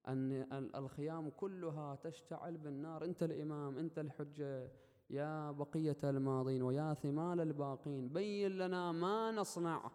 أن 0.08 0.70
الخيام 0.76 1.30
كلها 1.30 1.96
تشتعل 1.96 2.58
بالنار. 2.58 3.06
أنت 3.06 3.24
الإمام 3.24 3.78
أنت 3.78 4.00
الحجة 4.00 4.72
يا 5.10 5.52
بقية 5.52 5.98
الماضين 6.04 6.62
ويا 6.62 6.94
ثمال 6.94 7.42
الباقين. 7.42 8.10
بين 8.10 8.52
لنا 8.52 8.92
ما 8.92 9.32
نصنع. 9.32 9.92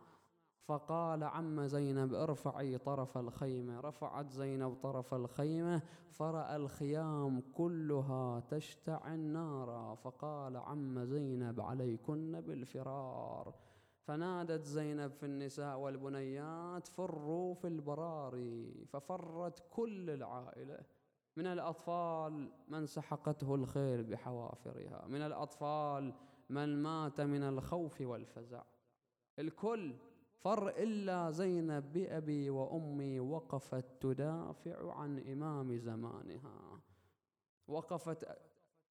فقال 0.65 1.25
عم 1.25 1.67
زينب 1.67 2.15
ارفعي 2.15 2.79
طرف 2.79 3.19
الخيمة. 3.19 3.81
رفعت 3.81 4.31
زينب 4.31 4.75
طرف 4.75 5.15
الخيمة 5.15 5.83
فرأى 6.11 6.57
الخيام 6.57 7.41
كلها 7.53 8.41
تشتعل 8.41 9.19
نارا. 9.19 9.95
فقال 9.95 10.57
عم 10.57 11.05
زينب 11.05 11.61
عليكن 11.61 12.41
بالفرار. 12.41 13.55
فنادت 14.01 14.65
زينب 14.65 15.11
في 15.11 15.27
النساء 15.27 15.79
والبنيات 15.79 16.89
فروا 16.89 17.55
في 17.55 17.67
البراري 17.67 18.85
ففرت 18.93 19.63
كل 19.71 20.11
العائلة. 20.11 20.79
من 21.37 21.47
الأطفال 21.47 22.51
من 22.69 22.87
سحقته 22.87 23.55
الخيل 23.55 24.05
بحوافرها. 24.05 25.07
من 25.09 25.21
الأطفال 25.23 26.15
من 26.51 26.83
مات 26.83 27.21
من 27.21 27.43
الخوف 27.43 28.01
والفزع. 28.01 28.63
الكل 29.39 29.95
فر 30.45 30.69
إلا 30.69 31.31
زينب 31.31 31.93
بأبي 31.93 32.51
وأمي 32.51 33.21
وقفت 33.21 33.85
تدافع 34.01 34.93
عن 34.93 35.19
إمام 35.19 35.77
زمانها. 35.77 36.81
وقفت 37.69 38.27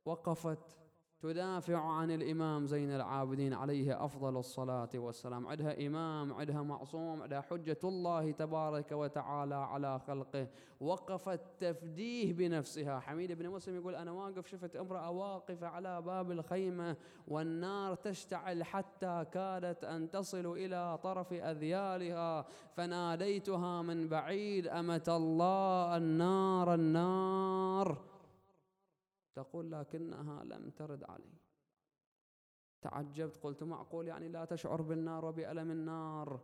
وقفت 0.05 0.77
تدافع 1.23 1.77
عن 1.77 2.12
الإمام 2.12 2.65
زين 2.65 2.91
العابدين 2.91 3.53
عليه 3.53 4.05
أفضل 4.05 4.38
الصلاة 4.38 4.89
والسلام. 4.95 5.47
عندها 5.47 5.88
إمام 5.88 6.33
عندها 6.33 6.62
معصوم 6.62 7.21
عندها 7.21 7.41
حجة 7.41 7.77
الله 7.83 8.31
تبارك 8.31 8.91
وتعالى 8.91 9.55
على 9.55 9.99
خلقه. 9.99 10.47
وقفت 10.81 11.39
تفديه 11.59 12.33
بنفسها. 12.33 12.99
حميد 12.99 13.31
بن 13.31 13.49
مسلم 13.49 13.75
يقول 13.75 13.95
أنا 13.95 14.12
واقف 14.12 14.47
شفت 14.47 14.75
امرأة 14.75 15.09
واقفة 15.09 15.67
على 15.67 16.01
باب 16.01 16.31
الخيمة 16.31 16.95
والنار 17.27 17.95
تشتعل 17.95 18.63
حتى 18.63 19.25
كادت 19.31 19.83
أن 19.83 20.12
تصل 20.12 20.45
إلى 20.57 20.99
طرف 21.03 21.33
أذيالها. 21.33 22.45
فناديتها 22.75 23.81
من 23.81 24.07
بعيد 24.07 24.67
أمة 24.67 25.05
الله 25.07 25.97
النار 25.97 26.73
النار. 26.73 28.12
تقول 29.35 29.71
لكنها 29.71 30.43
لم 30.43 30.69
ترد 30.69 31.03
علي. 31.03 31.33
تعجبت 32.81 33.37
قلت 33.43 33.63
معقول 33.63 34.07
يعني 34.07 34.27
لا 34.27 34.45
تشعر 34.45 34.81
بالنار 34.81 35.25
وبألم 35.25 35.71
النار. 35.71 36.39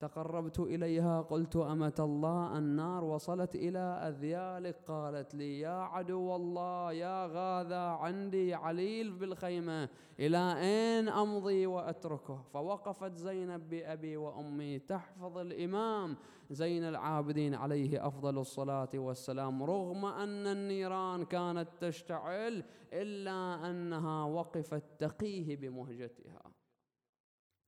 تقربت 0.00 0.60
إليها 0.60 1.22
قلت 1.22 1.56
أمة 1.56 1.94
الله 1.98 2.58
النار 2.58 3.04
وصلت 3.04 3.54
إلى 3.54 3.78
أذيالك 3.78 4.76
قالت 4.86 5.34
لي 5.34 5.60
يا 5.60 5.80
عدو 5.80 6.36
الله 6.36 6.92
يا 6.92 7.26
غاذا 7.26 7.80
عندي 7.80 8.54
عليل 8.54 9.12
بالخيمة 9.12 9.88
إلى 10.20 10.54
أين 10.56 11.08
أمضي 11.08 11.66
وأتركه؟ 11.66 12.42
فوقفت 12.52 13.16
زينب 13.16 13.68
بأبي 13.68 14.16
وأمي 14.16 14.78
تحفظ 14.78 15.38
الإمام. 15.38 16.16
زين 16.50 16.84
العابدين 16.84 17.54
عليه 17.54 18.06
أفضل 18.06 18.38
الصلاة 18.38 18.90
والسلام 18.94 19.62
رغم 19.62 20.04
أن 20.04 20.46
النيران 20.46 21.24
كانت 21.24 21.68
تشتعل 21.80 22.64
إلا 22.92 23.70
أنها 23.70 24.24
وقفت 24.24 24.84
تقيه 24.98 25.56
بمهجتها. 25.56 26.42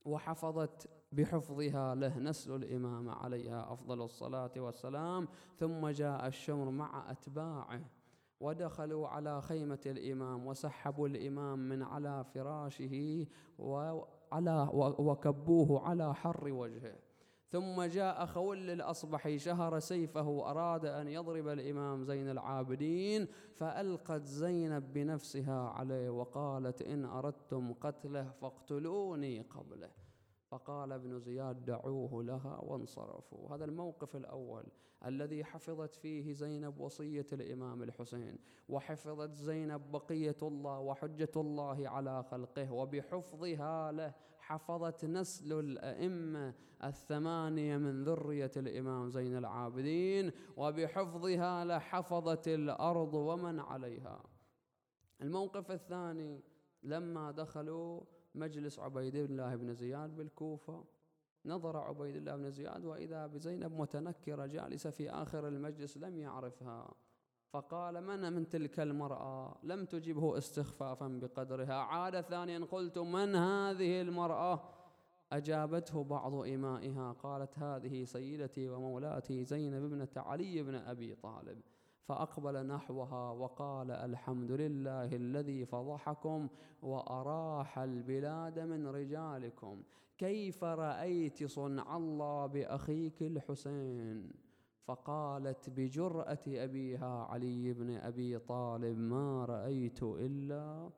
وحفظت 0.05 1.02
بحفظها 1.13 1.95
له 1.95 2.19
نسل 2.19 2.55
الإمامة 2.55 3.13
عليها 3.13 3.73
أفضل 3.73 4.03
الصلاة 4.03 4.53
والسلام. 4.57 5.29
ثم 5.57 5.89
جاء 5.89 6.27
الشمر 6.27 6.71
مع 6.71 7.11
أتباعه 7.11 7.81
ودخلوا 8.41 9.09
على 9.09 9.43
خيمة 9.43 9.81
الإمام 9.87 10.47
وسحبوا 10.47 11.09
الإمام 11.09 11.59
من 11.59 11.83
على 11.83 12.25
فراشه 12.25 13.27
وعلى 13.59 14.69
وكبوه 14.99 15.89
على 15.89 16.15
حر 16.15 16.53
وجهه. 16.53 16.99
ثم 17.49 17.83
جاء 17.83 18.27
خول 18.27 18.71
الأصبحي 18.71 19.39
شهر 19.39 19.79
سيفه 19.79 20.29
وأراد 20.29 20.85
أن 20.85 21.09
يضرب 21.09 21.49
الإمام 21.49 22.05
زين 22.05 22.29
العابدين 22.29 23.29
فألقت 23.55 24.25
زينب 24.25 24.93
بنفسها 24.93 25.69
عليه 25.69 26.11
وقالت 26.11 26.83
إن 26.83 27.05
أردتم 27.05 27.73
قتله 27.73 28.31
فاقتلوني 28.31 29.41
قبله. 29.41 29.91
فقال 30.53 30.93
ابن 30.93 31.19
زياد 31.19 31.65
دعوه 31.65 32.23
لها 32.23 32.61
وانصرفوا. 32.63 33.55
هذا 33.55 33.65
الموقف 33.65 34.17
الأول 34.17 34.65
الذي 35.07 35.45
حفظت 35.45 35.95
فيه 35.95 36.33
زينب 36.33 36.81
وصية 36.81 37.27
الإمام 37.33 37.83
الحسين 37.83 38.39
وحفظت 38.69 39.35
زينب 39.35 39.91
بقية 39.93 40.37
الله 40.43 40.79
وحجة 40.79 41.31
الله 41.37 41.89
على 41.89 42.23
خلقه 42.23 42.73
وبحفظها 42.73 43.93
له 43.93 44.15
حفظت 44.39 45.05
نسل 45.05 45.53
الأئمة 45.53 46.55
الثمانية 46.85 47.77
من 47.77 48.05
ذرية 48.05 48.53
الإمام 48.57 49.11
زين 49.11 49.37
العابدين 49.37 50.33
وبحفظها 50.57 51.65
لحفظت 51.65 52.49
الأرض 52.49 53.15
ومن 53.15 53.61
عليها. 53.61 54.23
الموقف 55.23 55.71
الثاني 55.71 56.41
لما 56.83 57.31
دخلوا 57.31 58.01
مجلس 58.35 58.79
عبيد 58.79 59.15
الله 59.15 59.57
بن 59.57 59.75
زياد 59.75 60.17
بالكوفة. 60.17 60.85
نظر 61.47 61.77
عبيد 61.77 62.17
الله 62.17 62.37
بن 62.37 62.51
زياد 62.51 62.85
وإذا 62.85 63.27
بزينب 63.27 63.81
متنكرة 63.81 64.47
جالسة 64.47 64.91
في 64.91 65.11
آخر 65.11 65.49
المجلس 65.49 65.97
لم 65.97 66.19
يعرفها. 66.19 66.95
فقال 67.49 68.01
من 68.01 68.33
من 68.33 68.49
تلك 68.49 68.81
المرأة؟ 68.81 69.57
لم 69.63 69.85
تجبه 69.85 70.39
استخفافا 70.39 71.09
بقدرها. 71.09 71.75
عاد 71.75 72.21
ثانيا 72.21 72.59
قلت 72.59 72.99
من 72.99 73.35
هذه 73.35 74.01
المرأة؟ 74.01 74.61
أجابته 75.33 76.05
بعض 76.05 76.35
إمائها 76.35 77.13
قالت 77.13 77.59
هذه 77.59 78.05
سيدتي 78.05 78.69
ومولاتي 78.69 79.45
زينب 79.45 79.85
ابنة 79.85 80.09
علي 80.17 80.63
بن 80.63 80.75
أبي 80.75 81.15
طالب. 81.15 81.61
فأقبل 82.03 82.67
نحوها 82.67 83.31
وقال 83.31 83.91
الحمد 83.91 84.51
لله 84.51 85.17
الذي 85.17 85.67
فضحكم 85.67 86.49
وأراح 86.83 87.79
البلاد 87.79 88.59
من 88.59 88.87
رجالكم. 88.87 89.83
كيف 90.19 90.65
رأيت 90.65 91.45
صنع 91.45 91.97
الله 91.97 92.47
بأخيك 92.47 93.23
الحسين؟ 93.23 94.33
فقالت 94.85 95.71
بجرأة 95.71 96.45
أبيها 96.49 97.27
علي 97.31 97.73
بن 97.73 97.91
أبي 97.91 98.39
طالب 98.39 98.99
ما 98.99 99.45
رأيت 99.45 100.03
إلا 100.03 100.91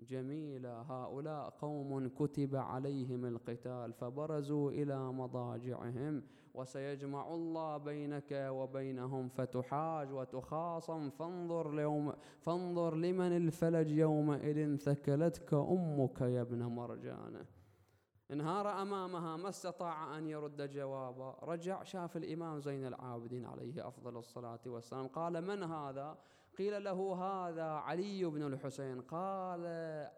جميلا 0.00 0.82
هؤلاء 0.92 1.50
قوم 1.50 2.08
كتب 2.08 2.56
عليهم 2.56 3.24
القتال 3.24 3.92
فبرزوا 3.92 4.70
إلى 4.70 5.12
مضاجعهم 5.12 6.22
وسيجمع 6.54 7.34
الله 7.34 7.76
بينك 7.76 8.32
وبينهم 8.32 9.28
فتحاج 9.28 10.12
وتخاصم. 10.12 11.10
فانظر 11.10 11.70
ليوم 11.74 12.12
فانظر 12.40 12.94
لمن 12.94 13.36
الفلج 13.36 13.90
يومئذ 13.90 14.76
ثكلتك 14.76 15.54
أمك 15.54 16.20
يا 16.20 16.40
ابن 16.42 16.62
مرجانه 16.62 17.46
انهار 18.30 18.82
أمامها 18.82 19.36
ما 19.36 19.48
استطاع 19.48 20.18
أن 20.18 20.26
يرد 20.26 20.70
جوابا. 20.70 21.36
رجع 21.42 21.82
شاف 21.82 22.16
الإمام 22.16 22.60
زين 22.60 22.86
العابدين 22.86 23.46
عليه 23.46 23.88
أفضل 23.88 24.16
الصلاة 24.16 24.60
والسلام. 24.66 25.06
قال 25.06 25.40
من 25.40 25.62
هذا؟ 25.62 26.18
قيل 26.58 26.84
له 26.84 27.14
هذا 27.14 27.64
علي 27.64 28.24
بن 28.24 28.42
الحسين. 28.42 29.00
قال 29.00 29.66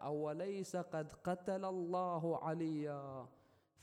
أوليس 0.03 0.77
قد 0.77 1.12
قتل 1.12 1.64
الله 1.64 2.44
عليا؟ 2.44 3.27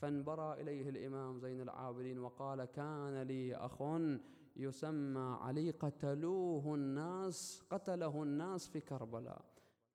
فانبرى 0.03 0.61
إليه 0.61 0.89
الإمام 0.89 1.39
زين 1.39 1.61
العابدين 1.61 2.19
وقال 2.19 2.65
كان 2.65 3.21
لي 3.21 3.55
أخ 3.55 3.83
يسمى 4.55 5.37
علي 5.41 5.71
قتلوه 5.71 6.75
الناس 6.75 7.63
قتله 7.71 8.23
الناس 8.23 8.67
في 8.67 8.79
كربلاء. 8.79 9.41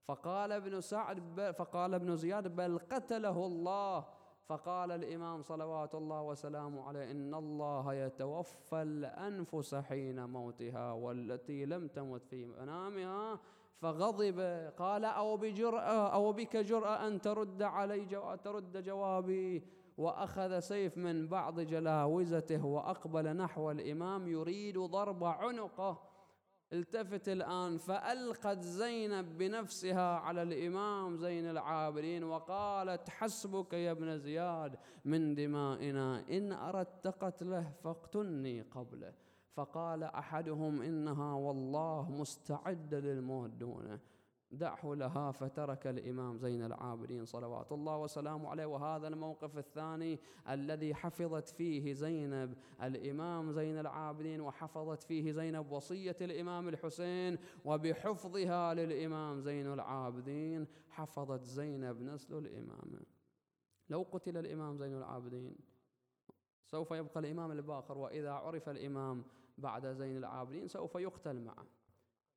فقال 0.05 0.53
ابن 0.53 0.81
سعد 0.81 1.18
فقال 1.59 1.94
ابن 1.94 2.16
زياد 2.16 2.57
بل 2.57 2.79
قتله 2.79 3.47
الله. 3.47 4.05
فقال 4.47 4.92
الإمام 4.92 5.42
صلوات 5.42 5.94
الله 5.94 6.23
وسلامه 6.23 6.83
عليه 6.83 7.11
إن 7.11 7.35
الله 7.35 7.94
يتوفى 7.94 8.83
الأنفس 8.83 9.75
حين 9.75 10.25
موتها 10.25 10.92
والتي 10.92 11.64
لم 11.64 11.88
تمت 11.88 12.25
في 12.25 12.47
منامها 12.47 13.40
فغضب. 13.77 14.40
قال 14.79 15.05
أو 15.05 15.37
بجرأة 15.37 16.09
أو 16.14 16.33
بك 16.33 16.57
جرأة 16.57 17.07
أن 17.07 17.21
ترد 17.21 17.62
علي 17.62 18.37
ترد 18.44 18.83
جوابي 18.83 19.78
وأخذ 19.98 20.58
سيف 20.58 20.98
من 20.98 21.28
بعض 21.28 21.61
جلاوزته 21.61 22.64
وأقبل 22.64 23.37
نحو 23.37 23.70
الإمام 23.70 24.28
يريد 24.28 24.78
ضرب 24.78 25.24
عنقه. 25.24 25.98
التفت 26.72 27.28
الآن 27.28 27.78
فألقت 27.78 28.62
زينب 28.62 29.38
بنفسها 29.38 30.16
على 30.16 30.42
الإمام 30.42 31.16
زين 31.16 31.50
العابدين 31.50 32.24
وقالت 32.24 33.08
حسبك 33.08 33.72
يا 33.72 33.90
ابن 33.90 34.18
زياد 34.18 34.76
من 35.04 35.34
دمائنا 35.34 36.24
إن 36.30 36.52
أردت 36.52 37.06
قتله 37.06 37.72
فاقتلني 37.84 38.62
قبله 38.62 39.12
فقال 39.54 40.02
أحدهم 40.02 40.82
إنها 40.82 41.34
والله 41.34 42.11
مستعدة 42.11 43.00
للموت 43.00 43.50
دونه 43.50 44.00
دعه 44.50 44.94
لها 44.94 45.32
فترك 45.32 45.87
الإمام 45.87 46.37
زين 46.37 46.64
العابدين 46.64 47.24
صلوات 47.24 47.72
الله 47.72 47.98
وسلامه 47.98 48.48
عليه. 48.48 48.66
وهذا 48.66 49.08
الموقف 49.08 49.58
الثاني 49.58 50.18
الذي 50.48 50.94
حفظت 50.94 51.48
فيه 51.48 51.92
زينب 51.92 52.54
الإمام 52.82 53.52
زين 53.52 53.78
العابدين 53.78 54.40
وحفظت 54.40 55.02
فيه 55.02 55.32
زينب 55.32 55.72
وصية 55.72 56.16
الإمام 56.20 56.68
الحسين 56.68 57.38
وبحفظها 57.64 58.74
للإمام 58.74 59.40
زين 59.40 59.72
العابدين 59.72 60.66
حفظت 60.88 61.44
زينب 61.44 62.02
نسل 62.02 62.38
الإمام. 62.38 63.00
لو 63.88 64.06
قتل 64.12 64.37
الإمام 64.37 64.76
زين 64.76 64.96
العابدين 64.96 65.56
سوف 66.66 66.90
يبقى 66.90 67.20
الإمام 67.20 67.52
الباقر 67.52 67.98
وإذا 67.98 68.30
عرف 68.30 68.68
الإمام 68.68 69.24
بعد 69.58 69.87
زين 69.87 70.16
العابدين 70.16 70.68
سوف 70.68 70.94
يقتل 70.94 71.40
معه. 71.40 71.66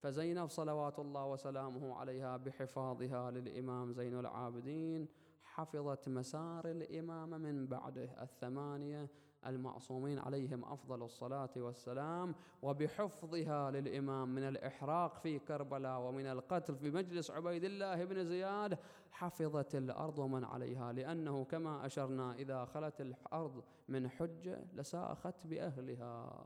فزينب 0.02 0.50
صلوات 0.50 1.00
الله 1.00 1.26
وسلامه 1.26 1.96
عليها 1.96 2.38
بحفاظها 2.38 3.32
للإمام 3.32 3.92
زين 3.92 4.20
العابدين. 4.20 5.08
حفظت 5.44 6.10
مسار 6.10 6.66
الإمامة 6.66 7.38
من 7.38 7.68
بعده 7.68 8.10
الثمانية 8.22 9.10
المعصومين 9.46 10.20
عليهم 10.20 10.66
أفضل 10.66 11.04
الصلاة 11.04 11.50
والسلام 11.58 12.36
وبحفظها 12.62 13.72
للإمام 13.72 14.36
من 14.36 14.44
الإحراق 14.44 15.16
في 15.16 15.40
كربلاء 15.40 16.00
ومن 16.00 16.26
القتل 16.26 16.76
في 16.76 16.92
مجلس 16.92 17.32
عبيد 17.32 17.64
الله 17.64 18.06
بن 18.06 18.26
زياد. 18.26 18.78
حفظت 19.12 19.76
الأرض 19.76 20.20
ومن 20.20 20.44
عليها 20.44 20.94
لأنه 20.94 21.44
كما 21.44 21.86
أشرنا 21.86 22.34
إذا 22.34 22.66
خلت 22.66 23.02
الأرض 23.02 23.64
من 23.88 24.10
حجة 24.10 24.66
لساخت 24.74 25.48
بأهلها. 25.48 26.46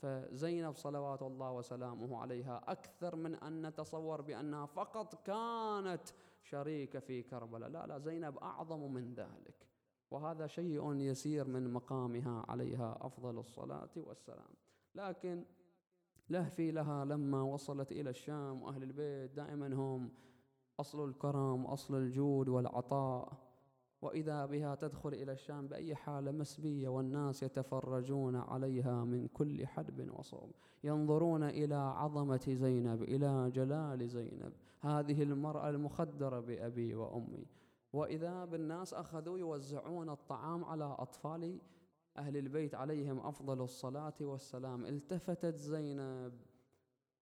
فزينب 0.00 0.76
صلوات 0.76 1.22
الله 1.22 1.52
وسلامه 1.52 2.18
عليها 2.18 2.62
أكثر 2.68 3.16
من 3.16 3.34
أن 3.34 3.66
نتصور 3.66 4.20
بأنها 4.20 4.66
فقط 4.66 5.26
كانت 5.26 6.02
شريكة 6.42 6.98
في 6.98 7.22
كربلاء. 7.22 7.68
لا 7.68 7.86
لا 7.86 7.98
زينب 7.98 8.38
أعظم 8.38 8.92
من 8.92 9.14
ذلك. 9.14 9.66
وهذا 10.10 10.46
شيء 10.46 10.94
يسير 10.94 11.48
من 11.48 11.72
مقامها 11.72 12.44
عليها 12.48 12.98
أفضل 13.00 13.38
الصلاة 13.38 13.90
والسلام. 13.96 14.54
لكن 14.94 15.44
لهفي 16.30 16.70
لها 16.70 17.04
لما 17.04 17.42
وصلت 17.42 17.92
إلى 17.92 18.10
الشام 18.10 18.62
وأهل 18.62 18.82
البيت 18.82 19.30
دائما 19.30 19.74
هم 19.74 20.10
أصل 20.80 21.08
الكرم 21.08 21.66
أصل 21.66 21.94
الجود 21.94 22.48
والعطاء. 22.48 23.49
وإذا 24.02 24.46
بها 24.46 24.74
تدخل 24.74 25.14
إلى 25.14 25.32
الشام 25.32 25.68
بأي 25.68 25.94
حالة 25.94 26.30
مسبية 26.30 26.88
والناس 26.88 27.42
يتفرجون 27.42 28.36
عليها 28.36 29.04
من 29.04 29.28
كل 29.28 29.66
حدب 29.66 30.10
وصوب. 30.18 30.50
ينظرون 30.84 31.42
إلى 31.42 31.74
عظمة 31.74 32.40
زينب 32.48 33.02
إلى 33.02 33.50
جلال 33.50 34.08
زينب. 34.08 34.52
هذه 34.80 35.22
المرأة 35.22 35.70
المخدرة 35.70 36.40
بأبي 36.40 36.94
وأمي. 36.94 37.46
وإذا 37.92 38.44
بالناس 38.44 38.94
أخذوا 38.94 39.38
يوزعون 39.38 40.10
الطعام 40.10 40.64
على 40.64 40.96
أطفال 40.98 41.60
أهل 42.18 42.36
البيت 42.36 42.74
عليهم 42.74 43.18
أفضل 43.18 43.62
الصلاة 43.62 44.14
والسلام 44.20 44.86
التفتت 44.86 45.56
زينب. 45.56 46.49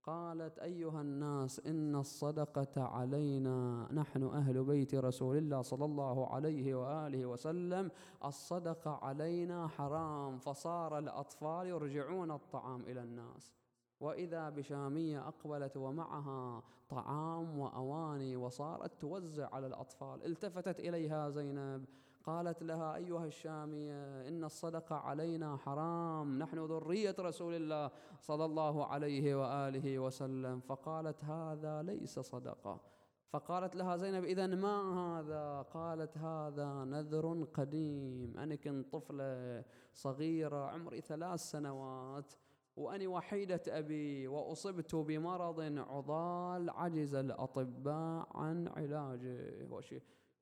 قالت 0.03 0.59
أيها 0.59 1.01
الناس 1.01 1.67
إن 1.67 1.97
الصدقة 1.97 2.83
علينا 2.83 3.89
نحن 3.93 4.23
أهل 4.23 4.65
بيت 4.65 4.95
رسول 4.95 5.37
الله 5.37 5.63
صلى 5.63 5.85
الله 5.85 6.35
عليه 6.35 6.75
وآله 6.75 7.27
وسلم. 7.27 7.91
الصدقة 8.25 8.91
علينا 8.91 9.67
حرام 9.67 10.39
فصار 10.39 10.99
الأطفال 10.99 11.67
يرجعون 11.67 12.31
الطعام 12.31 12.81
إلى 12.81 13.03
الناس. 13.03 13.53
وإذا 14.01 14.51
بشامية 14.51 15.29
أقبلت 15.29 15.77
ومعها 15.77 16.63
طعام 16.89 17.59
وأواني 17.59 18.37
وصارت 18.37 19.01
توزع 19.01 19.55
على 19.55 19.67
الأطفال 19.67 20.27
التفتت 20.27 20.81
إليها 20.81 21.31
زينب. 21.31 21.85
قالت 22.25 22.63
لها 22.63 22.97
أيها 22.97 23.25
الشامية 23.25 24.29
إن 24.29 24.45
الصدقة 24.45 24.97
علينا 24.97 25.57
حرام. 25.57 26.39
نحن 26.39 26.59
ذرية 26.59 27.17
رسول 27.19 27.55
الله 27.55 27.91
صلى 28.21 28.45
الله 28.45 28.87
عليه 28.87 29.35
وآله 29.35 29.99
وسلم. 29.99 30.61
فقالت 30.61 31.25
هذا 31.25 31.83
ليس 31.83 32.19
صدقة. 32.19 32.81
فقالت 33.29 33.77
لها 33.77 33.97
زينب 33.97 34.25
إذا 34.25 34.47
ما 34.47 34.99
هذا؟ 34.99 35.63
قالت 35.63 36.19
هذا 36.19 36.85
نذر 36.85 37.45
قديم. 37.55 38.39
أنا 38.39 38.55
كنت 38.55 38.93
طفلة 38.93 39.65
صغيرة 39.93 40.67
عمري 40.67 41.01
ثلاث 41.01 41.41
سنوات 41.41 42.33
وأني 42.77 43.07
وحيدة 43.07 43.63
أبي 43.69 44.29
وأصبت 44.29 44.95
بمرض 44.95 45.61
عضال 45.61 46.71
عجز 46.71 47.15
الأطباء 47.15 48.29
عن 48.35 48.69
علاجه. 48.69 49.67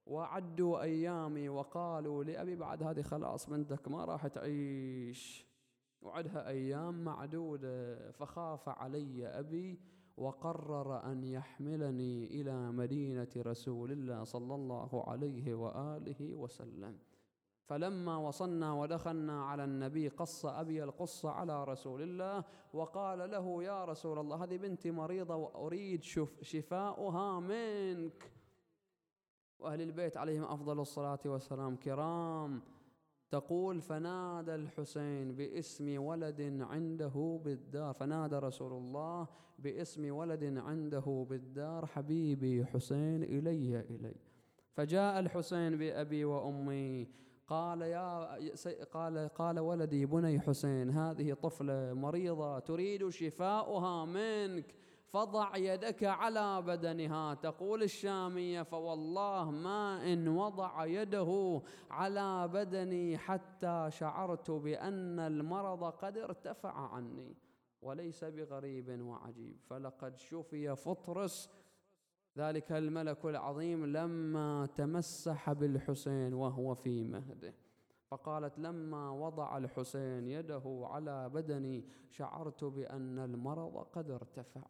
وعدوا 0.07 0.83
أيامي 0.83 1.49
وقالوا 1.49 2.25
لأبي 2.25 2.57
بعد 2.57 2.83
هذه 2.83 3.03
خلاص 3.03 3.51
بنتك 3.51 3.89
ما 3.89 4.05
راح 4.05 4.27
تعيش. 4.27 5.47
وعدها 6.03 6.49
أيام 6.49 7.05
معدودة 7.05 8.11
فخاف 8.11 8.69
علي 8.69 9.27
أبي 9.27 9.81
وقرر 10.17 11.13
أن 11.13 11.25
يحملني 11.25 12.27
إلى 12.27 12.73
مدينة 12.73 13.29
رسول 13.37 13.93
الله 13.93 14.25
صلى 14.25 14.55
الله 14.55 15.05
عليه 15.09 15.55
وآله 15.55 16.35
وسلم. 16.35 16.99
فلما 17.65 18.17
وصلنا 18.17 18.73
ودخلنا 18.73 19.45
على 19.45 19.65
النبي 19.65 20.09
قص 20.09 20.47
أبي 20.47 20.85
القصة 20.85 21.31
على 21.31 21.65
رسول 21.65 22.03
الله 22.03 22.45
وقال 22.73 23.31
له 23.31 23.63
يا 23.63 23.85
رسول 23.85 24.19
الله 24.19 24.45
هذه 24.45 24.57
بنتي 24.57 24.91
مريضة 24.91 25.37
وأريد 25.37 26.03
شفاؤها 26.43 27.41
منك. 27.41 28.36
وأهل 29.59 29.81
البيت 29.81 30.17
عليهم 30.17 30.45
أفضل 30.45 30.81
الصلاة 30.81 31.19
والسلام 31.27 31.77
كرام. 31.77 32.63
تقول 33.31 33.81
فنادى 33.81 34.55
الحسين 34.55 35.37
باسم 35.37 36.03
ولد 36.03 36.61
عنده 36.61 37.41
بالدار. 37.45 37.93
فنادى 37.95 38.37
رسول 38.37 38.73
الله 38.73 39.29
باسم 39.59 40.15
ولد 40.15 40.59
عنده 40.59 41.27
بالدار. 41.31 41.87
حبيبي 41.87 42.65
حسين 42.65 43.23
إلي 43.23 43.81
إلي. 43.81 44.15
فجاء 44.73 45.21
الحسين 45.21 45.79
بأبي 45.79 46.25
وأمي. 46.25 47.09
قال 47.47 47.83
يا 47.83 48.39
قال 48.85 49.29
قال 49.29 49.61
ولدي 49.61 50.07
بني 50.07 50.41
حسين 50.41 50.91
هذه 50.91 51.33
طفلة 51.33 51.93
مريضة 51.93 52.59
تريد 52.59 53.09
شفاؤها 53.09 54.05
منك. 54.05 54.75
فضع 55.07 55.57
يدك 55.57 56.05
على 56.05 56.63
بدنها 56.63 57.35
تقول 57.35 57.83
الشامية 57.83 58.63
فوالله 58.63 59.51
ما 59.51 60.13
إن 60.13 60.29
وضع 60.29 60.87
يده 60.87 61.63
على 61.91 62.49
بدني 62.49 63.19
حتى 63.19 63.87
شعرت 63.91 64.51
بأن 64.51 65.21
المرض 65.21 65.85
قد 65.85 66.19
ارتفع 66.19 66.95
عني. 66.95 67.37
وليس 67.83 68.25
بغريب 68.25 69.01
وعجيب. 69.01 69.57
فلقد 69.71 70.19
شفي 70.19 70.77
فطرس. 70.77 71.51
ذلك 72.39 72.73
الملك 72.73 73.25
العظيم 73.25 73.87
لما 73.87 74.69
تمسح 74.75 75.53
بالحسين 75.53 76.35
وهو 76.35 76.75
في 76.75 77.05
مهده. 77.05 77.55
فقالت 78.11 78.59
لما 78.59 79.11
وضع 79.11 79.59
الحسين 79.59 80.27
يده 80.27 80.89
على 80.91 81.29
بدني 81.29 81.85
شعرت 82.11 82.65
بأن 82.65 83.19
المرض 83.19 83.77
قد 83.77 84.11
ارتفع. 84.11 84.63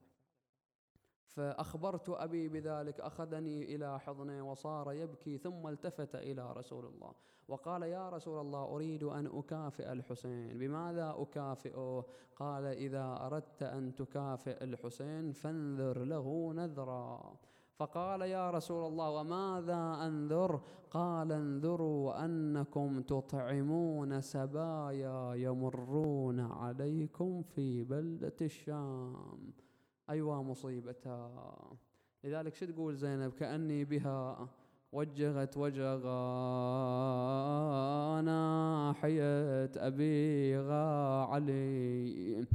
فأخبرت 1.37 2.09
أبي 2.09 2.49
بذلك 2.49 3.01
أخذني 3.01 3.75
إلى 3.75 4.01
حضنه 4.01 4.51
وصار 4.51 4.93
يبكي 4.93 5.39
ثم 5.39 5.69
التفت 5.69 6.15
إلى 6.15 6.53
رسول 6.53 6.85
الله. 6.87 7.13
وقال 7.49 7.83
يا 7.83 8.09
رسول 8.09 8.41
الله 8.41 8.65
أريد 8.65 9.03
أن 9.03 9.27
أكافئ 9.27 9.93
الحسين. 9.93 10.59
بماذا 10.59 11.15
أكافئه؟ 11.19 12.05
قال 12.37 12.65
إذا 12.65 13.19
أردت 13.27 13.63
أن 13.63 13.95
تكافئ 13.95 14.65
الحسين 14.65 15.33
فانذر 15.33 16.05
له 16.05 16.53
نذرا. 16.53 17.37
فقال 17.75 18.23
يا 18.23 18.51
رسول 18.51 18.87
الله 18.87 19.11
وماذا 19.11 20.07
أنذر؟ 20.07 20.61
قال 20.91 21.33
انذروا 21.33 22.25
أنكم 22.25 23.03
تطعمون 23.03 24.21
سبايا 24.21 25.35
يمرون 25.35 26.41
عليكم 26.41 27.43
في 27.43 27.85
بلدة 27.85 28.37
الشام. 28.41 29.66
أيوا 30.11 30.43
مصيبتها. 30.43 31.57
لذلك 32.25 32.55
شو 32.55 32.67
تقول 32.67 32.97
زينب؟ 32.97 33.33
كأني 33.33 33.85
بها 33.85 34.49
وجهت 34.93 35.57
وجغا 35.57 36.01
ناحية 38.21 39.71
أبيغا 39.77 41.25
علي 41.25 42.47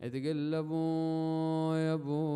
تقول 0.00 0.54
أبو 0.54 1.74
يا 1.74 1.94
ابو 1.94 2.28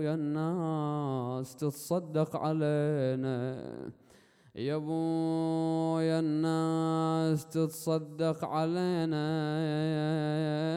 يا 0.00 0.14
الناس 0.14 1.56
تتصدق 1.56 2.36
علينا. 2.36 3.92
يا 4.56 4.76
ابو 4.76 5.98
يا 6.00 6.20
الناس 6.20 7.46
تتصدق 7.46 8.44
علينا 8.44 9.22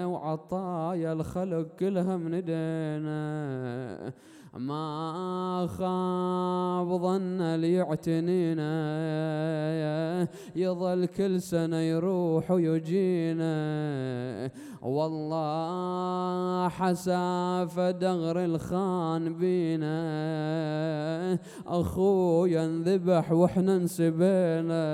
وعطايا 0.05 1.13
الخلق 1.13 1.67
كلها 1.79 2.17
من 2.17 2.33
ايدينا 2.33 4.13
ما 4.57 5.67
خاب 5.67 7.01
ظن 7.01 7.55
ليعتنينا 7.55 8.75
يظل 10.55 11.05
كل 11.05 11.41
سنة 11.41 11.77
يروح 11.77 12.51
ويجينا. 12.51 13.55
والله 14.85 16.69
حساف 16.69 17.79
دغر 17.79 18.45
الخان 18.45 19.33
بينا. 19.37 19.95
أخويا 21.67 22.65
انذبح 22.65 23.31
وإحنا 23.31 23.75
انسبينا. 23.75 24.85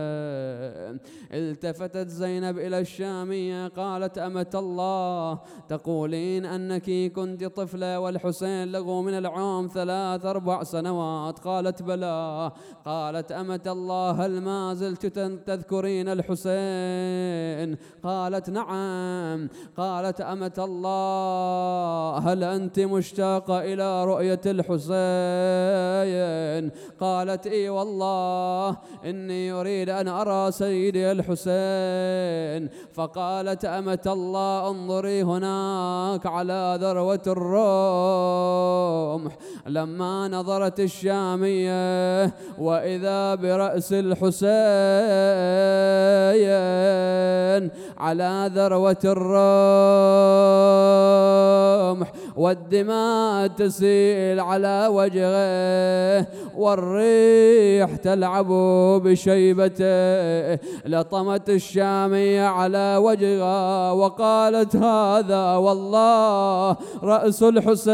التفتت 1.31 2.07
زينب 2.07 2.57
إلى 2.57 2.79
الشامية 2.79 3.67
قالت 3.67 4.17
أمة 4.17 4.51
الله. 4.55 5.39
تقولين 5.69 6.45
أنك 6.45 7.11
كنت 7.15 7.43
طفلة 7.43 7.99
والحسين 7.99 8.71
له 8.71 9.01
من 9.01 9.13
العام 9.13 9.67
ثلاث 9.67 10.25
أربع 10.25 10.63
سنوات. 10.63 11.39
قالت 11.39 11.83
بلى. 11.83 12.51
قالت 12.85 13.31
أمة 13.31 13.61
الله 13.67 14.11
هل 14.11 14.41
ما 14.41 14.73
زلت 14.73 15.05
تذكرين 15.47 16.07
الحسين؟ 16.09 17.77
قالت 18.03 18.49
نعم. 18.49 19.49
قالت 19.81 20.21
أمة 20.21 20.57
الله 20.57 22.17
هل 22.17 22.43
أنت 22.43 22.79
مشتاقة 22.79 23.59
إلى 23.59 24.05
رؤية 24.05 24.41
الحسين؟ 24.45 24.91
قالت 26.99 27.47
إي 27.47 27.69
والله 27.69 28.77
إني 29.05 29.51
أريد 29.51 29.89
أن 29.89 30.07
أرى 30.07 30.51
سيدي 30.51 31.11
الحسين. 31.11 32.69
فقالت 32.93 33.65
أمة 33.65 33.99
الله 34.07 34.69
انظري 34.69 35.23
هناك 35.23 36.25
على 36.25 36.77
ذروة 36.81 37.21
الرمح. 37.27 39.37
لما 39.67 40.27
نظرت 40.27 40.79
الشامية 40.79 42.33
وإذا 42.59 43.35
برأس 43.35 43.93
الحسين 43.93 44.51
على 47.97 48.51
ذروة 48.55 48.97
الرمح. 49.05 49.60
والدماء 52.35 53.47
تسيل 53.47 54.39
على 54.39 54.87
وجهه 54.91 56.27
والريح 56.57 57.95
تلعب 57.95 58.47
بشيبته. 59.03 60.55
لطمت 60.85 61.49
الشامية 61.49 62.45
على 62.45 62.97
وجهها 62.97 63.91
وقالت 63.91 64.75
هذا 64.75 65.55
والله 65.55 66.77
رأس 67.03 67.43
الحسين. 67.43 67.91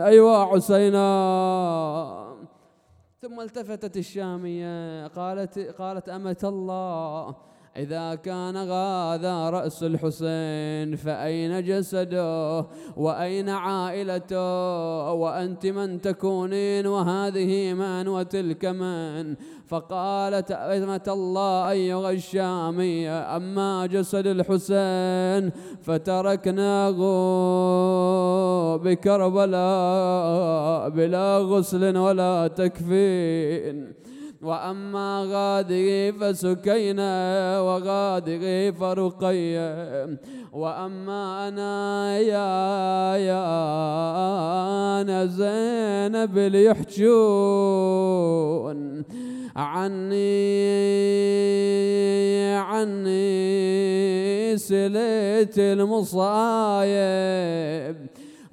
أيوا 0.00 0.44
حسينا. 0.44 1.04
ثم 3.22 3.40
التفتت 3.40 3.96
الشامية 3.96 5.06
قالت 5.06 5.58
قالت 5.58 6.08
أمة 6.08 6.42
الله. 6.44 7.34
إذا 7.76 8.14
كان 8.14 8.56
هذا 8.56 9.50
رأس 9.50 9.82
الحسين 9.82 10.96
فأين 10.96 11.64
جسده؟ 11.64 12.66
وأين 12.96 13.48
عائلته؟ 13.48 15.12
وأنت 15.12 15.66
من 15.66 16.00
تكونين؟ 16.00 16.86
وهذه 16.86 17.74
من؟ 17.74 18.08
وتلك 18.08 18.64
من؟ 18.64 19.34
فقالت 19.66 20.50
أئمة 20.50 21.02
الله 21.08 21.70
أيها 21.70 22.10
الشامي 22.10 23.08
أما 23.08 23.86
جسد 23.86 24.26
الحسين 24.26 25.52
فتركناه 25.82 26.96
بكربلاء 28.76 30.90
بلا 30.90 31.38
غسل 31.38 31.96
ولا 31.96 32.46
تكفين. 32.46 34.03
وأما 34.44 35.26
غادغي 35.30 36.12
فسكينة 36.12 37.02
وغادغي 37.66 38.72
فرقية 38.72 40.06
وأما 40.52 41.48
أنا 41.48 42.18
يا 42.18 43.16
يا 43.16 43.44
أنا 45.00 45.26
زينب 45.26 46.38
ليحجون. 46.38 47.84
عني 49.56 50.54
عني 52.56 53.24
سليت 54.56 55.58
المصايب. 55.58 56.94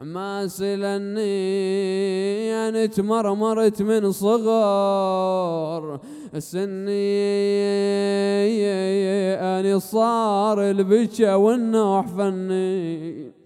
ما 0.02 0.48
سلني 0.48 1.22
أنا 2.68 2.86
تمرمرت 2.86 3.82
من 3.82 4.12
صغر. 4.12 6.00
سني 6.38 7.22
أنا 9.40 9.80
صار 9.80 10.70
البكا 10.70 11.36
والنوح 11.36 12.08
فني. 12.08 13.41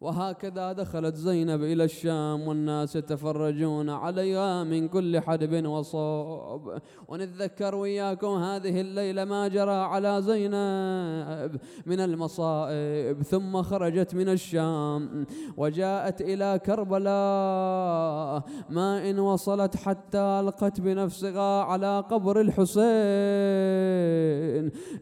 وهكذا 0.00 0.72
دخلت 0.72 1.14
زينب 1.14 1.62
إلى 1.62 1.84
الشام 1.84 2.48
والناس 2.48 2.96
يتفرجون 2.96 3.90
عليها 3.90 4.64
من 4.64 4.88
كل 4.88 5.20
حدب 5.20 5.66
وصوب. 5.66 6.78
ونتذكر 7.08 7.74
وياكم 7.74 8.26
هذه 8.26 8.80
الليلة 8.80 9.24
ما 9.24 9.48
جرى 9.48 9.70
على 9.70 10.22
زينب 10.22 11.60
من 11.86 12.00
المصائب 12.00 13.22
ثم 13.22 13.62
خرجت 13.62 14.14
من 14.14 14.28
الشام 14.28 15.26
وجاءت 15.56 16.20
إلى 16.20 16.60
كربلاء. 16.66 18.42
ما 18.70 19.10
إن 19.10 19.18
وصلت 19.18 19.76
حتى 19.76 20.18
ألقت 20.18 20.80
بنفسها 20.80 21.62
على 21.62 22.04
قبر 22.10 22.40
الحسين. 22.40 22.78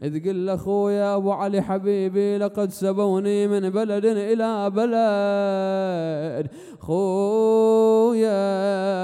إذ 0.03 0.29
قل 0.29 0.49
أخويا 0.49 1.15
أبو 1.15 1.31
علي 1.31 1.61
حبيبي 1.61 2.37
لقد 2.37 2.71
سبوني 2.71 3.47
من 3.47 3.69
بلد 3.69 4.05
إلى 4.05 4.69
بلد 4.69 4.86
blood. 4.87 6.49
خويا 6.87 8.37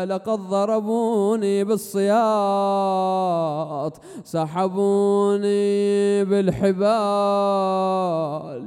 لقد 0.06 0.40
ضربوني 0.40 1.64
بالصياط 1.64 2.14
سحبوني 4.24 6.26
بالحبال. 6.26 6.84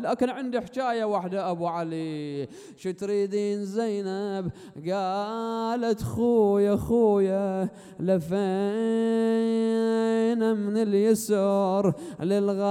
لكن 0.03 0.31
عندي 0.31 0.61
حكاية 0.61 1.05
واحدة 1.05 1.51
أبو 1.51 1.67
علي. 1.67 2.49
شو 2.77 2.91
تريدين 2.91 3.65
زينب؟ 3.65 4.51
قالت 4.89 6.03
خويا 6.03 6.77
خويا 6.77 7.69
لفينا 8.01 8.37
من 10.55 10.77
اليسر 10.77 11.93
للغادرية. 12.21 12.67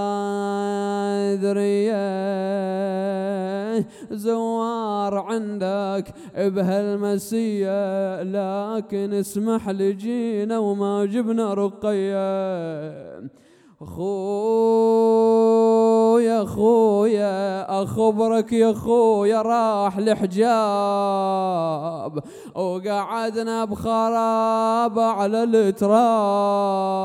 زوار 4.12 5.18
عندك 5.18 6.14
بهالمسية 6.38 8.24
لكن 8.24 9.14
اسمح 9.14 9.70
لي 9.70 9.94
جينا 9.94 10.60
وما 10.60 11.06
جبنا 11.06 11.54
رقية. 11.54 13.36
خويا 13.86 14.46
خويا 16.46 17.84
أخبرك 17.84 18.54
يا 18.54 18.74
خويا 18.74 19.42
راح 19.42 20.00
لحجاب 20.00 20.44
وقعدنا 22.56 23.66
بخراب 23.66 25.00
على 25.00 25.44
التراب. 25.44 26.96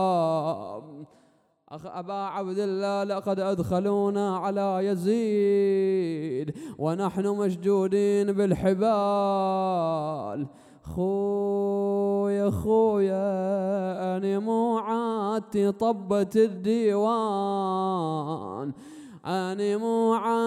أخ 1.73 1.87
أبا 1.87 2.13
عبد 2.15 2.59
الله 2.59 3.05
لقد 3.05 3.41
أدخلونا 3.41 4.37
على 4.37 4.81
يزيد 4.87 6.57
ونحن 6.79 7.27
مشدودين 7.27 8.33
بالحبال. 8.33 8.87
خويا 10.83 12.51
خويا 12.51 14.17
أنا 14.17 14.39
مو 14.39 14.79
عادتي 14.79 15.73
طبت 15.73 16.37
الديوان. 16.37 17.53
أنا 19.27 19.77
مو 19.77 20.15
عايات 20.15 20.41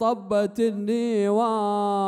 طبت 0.00 0.60
الديوان 0.60 2.00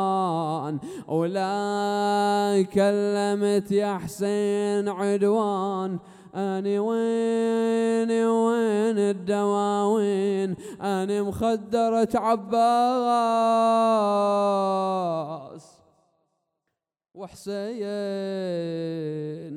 ولا 1.07 2.65
كلمت 2.73 3.71
يا 3.71 3.97
حسين 3.97 4.89
عدوان. 4.89 5.99
أنا 6.35 6.79
وين 6.79 8.11
وين 8.11 8.97
الدواوين؟ 8.97 10.55
أنا 10.81 11.21
مخدرة 11.21 12.09
عباس. 12.15 12.53
وحسين 17.13 17.83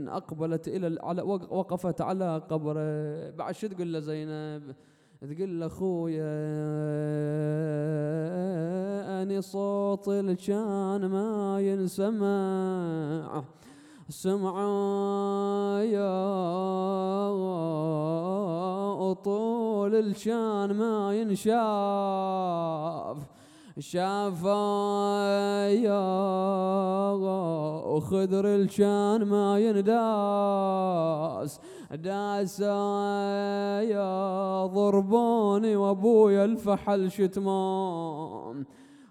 أقبلت 0.08 0.68
إلى 0.68 0.98
على 1.02 1.22
وقفت 1.22 2.00
على 2.00 2.42
قبره 2.50 3.30
بعد 3.30 3.54
شو 3.54 3.66
تقول 3.66 3.92
له 3.92 4.00
زينب؟ 4.00 4.74
تقول 5.20 5.60
له 5.60 5.66
أخويا 5.66 6.36
أني 9.22 9.42
صوت 9.42 10.10
كان 10.46 11.06
ما 11.06 11.60
ينسمع. 11.60 13.44
سمعوا 14.08 15.80
يا 15.80 16.12
طول 19.12 19.94
الشان 19.94 20.72
ما 20.72 21.14
ينشاف. 21.14 21.56
شافايا 23.78 24.56
وخضر 27.86 28.46
الشان 28.46 29.22
ما 29.22 29.58
ينداس. 29.58 31.60
داسايا. 31.90 32.66
ضربوني 34.66 35.76
وابويا 35.76 36.44
الفحل 36.44 37.10
شتمان. 37.10 38.64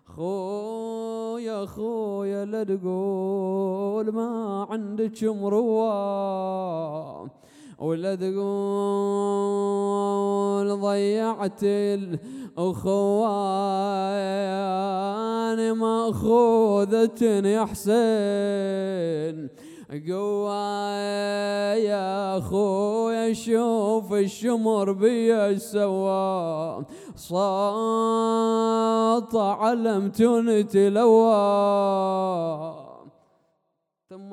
خويا 0.06 1.66
خويا 1.66 2.46
لا 2.46 2.64
تقول 2.64 4.12
ما 4.12 4.68
عندك 4.70 5.24
مروه 5.24 7.30
ولا 7.80 8.16
تقول 8.16 8.36
ضيعت 10.82 11.64
الأخوان 11.64 12.92
مأخوذة 15.72 17.24
يا 17.48 17.66
حسين. 17.66 19.50
قوايا 19.92 21.76
يا 21.76 22.38
أخويا 22.38 23.34
شوف 23.34 24.14
الشمر 24.14 24.92
بيا 24.92 25.58
سوا 25.58 26.84
صوت 27.16 27.36
علمتني 29.36 30.90
لوا 30.90 31.26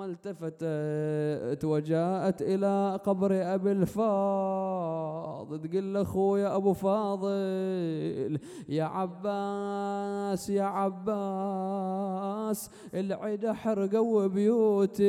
ثم 0.03 0.11
التفتت 0.11 1.65
وجاءت 1.65 2.43
إلى 2.43 3.01
قبر 3.05 3.55
أبي 3.55 3.73
الفاضل. 3.73 5.63
تقول 5.63 5.97
أخويا 5.97 6.57
أبو 6.57 6.73
فاضل 6.73 8.39
يا 8.69 8.85
عباس 8.85 10.51
يا 10.51 10.63
عباس 10.63 12.71
العيد 12.95 13.47
حرقوا 13.47 14.27
بيوتي 14.27 15.03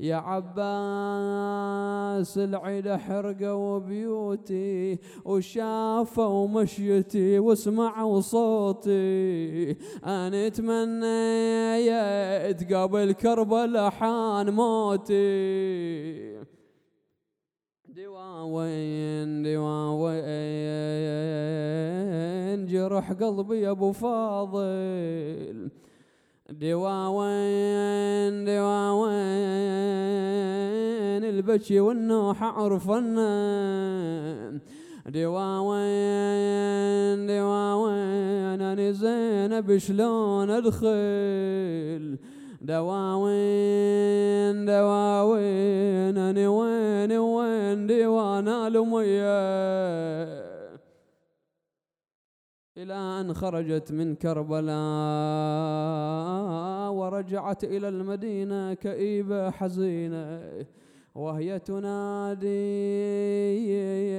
يا 0.00 0.16
عباس 0.16 0.58
العيد 2.38 2.88
حرقوا 2.88 3.78
بيوتي 3.78 4.98
وشافوا 5.24 6.48
مشيتي 6.48 7.38
وسمعوا 7.38 8.20
صوتي. 8.20 9.70
أنا 10.04 10.46
أتمنى 10.46 11.48
تقابل 12.52 13.12
الكربلاء 13.28 13.90
حان 13.90 14.50
موتي. 14.50 16.38
دواوين 17.88 19.42
دواوين 19.42 20.26
جرح 22.66 23.12
قلبي 23.12 23.70
أبو 23.70 23.92
فاضل. 23.92 25.68
دواوين 26.50 28.44
دواوين 28.44 29.18
البكي 31.24 31.80
والنوح 31.80 32.42
عرفنا 32.42 33.28
دواوين 35.06 35.98
دواوين 37.26 38.60
أنا 38.62 38.92
زينب 38.92 39.78
شلون 39.78 40.50
أدخل؟ 40.50 42.18
دواوين 42.60 44.16
دواوين 44.64 46.18
أنا 46.18 46.48
وين 46.48 47.12
وين 47.12 47.86
ديوان 47.86 48.48
الاميه 48.48 49.38
إلى 52.78 52.94
أن 52.94 53.34
خرجت 53.34 53.92
من 53.92 54.14
كربلاء 54.14 54.78
ورجعت 56.92 57.64
إلى 57.64 57.88
المدينة 57.88 58.74
كئيبة 58.74 59.50
حزينة 59.50 60.66
وهي 61.14 61.58
تنادي 61.58 62.48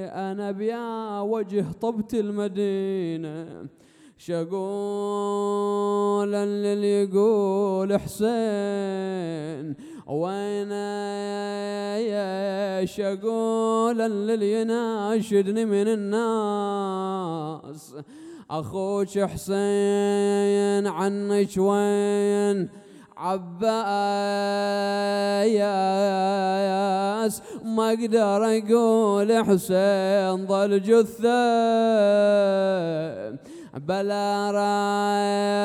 أنا 0.04 0.50
بيا 0.50 1.20
وجه 1.20 1.64
طبت 1.80 2.14
المدينة. 2.14 3.66
شقولا 4.26 6.42
للي 6.46 7.02
يقول 7.02 8.00
حسين. 8.00 9.74
وين 10.06 10.70
يا 12.12 12.84
شقولا 12.84 14.08
للي 14.08 14.60
يناشدني 14.60 15.64
من 15.64 15.88
الناس؟ 15.88 17.94
أخوك 18.50 19.18
حسين 19.18 20.86
عنك 20.86 21.56
وين؟ 21.56 22.68
عباس 23.16 23.70
ما 27.64 27.88
أقدر 27.88 28.44
أقول 28.44 29.44
حسين 29.44 30.46
ضل 30.46 30.82
جثة. 30.82 31.40
بلا 33.74 34.50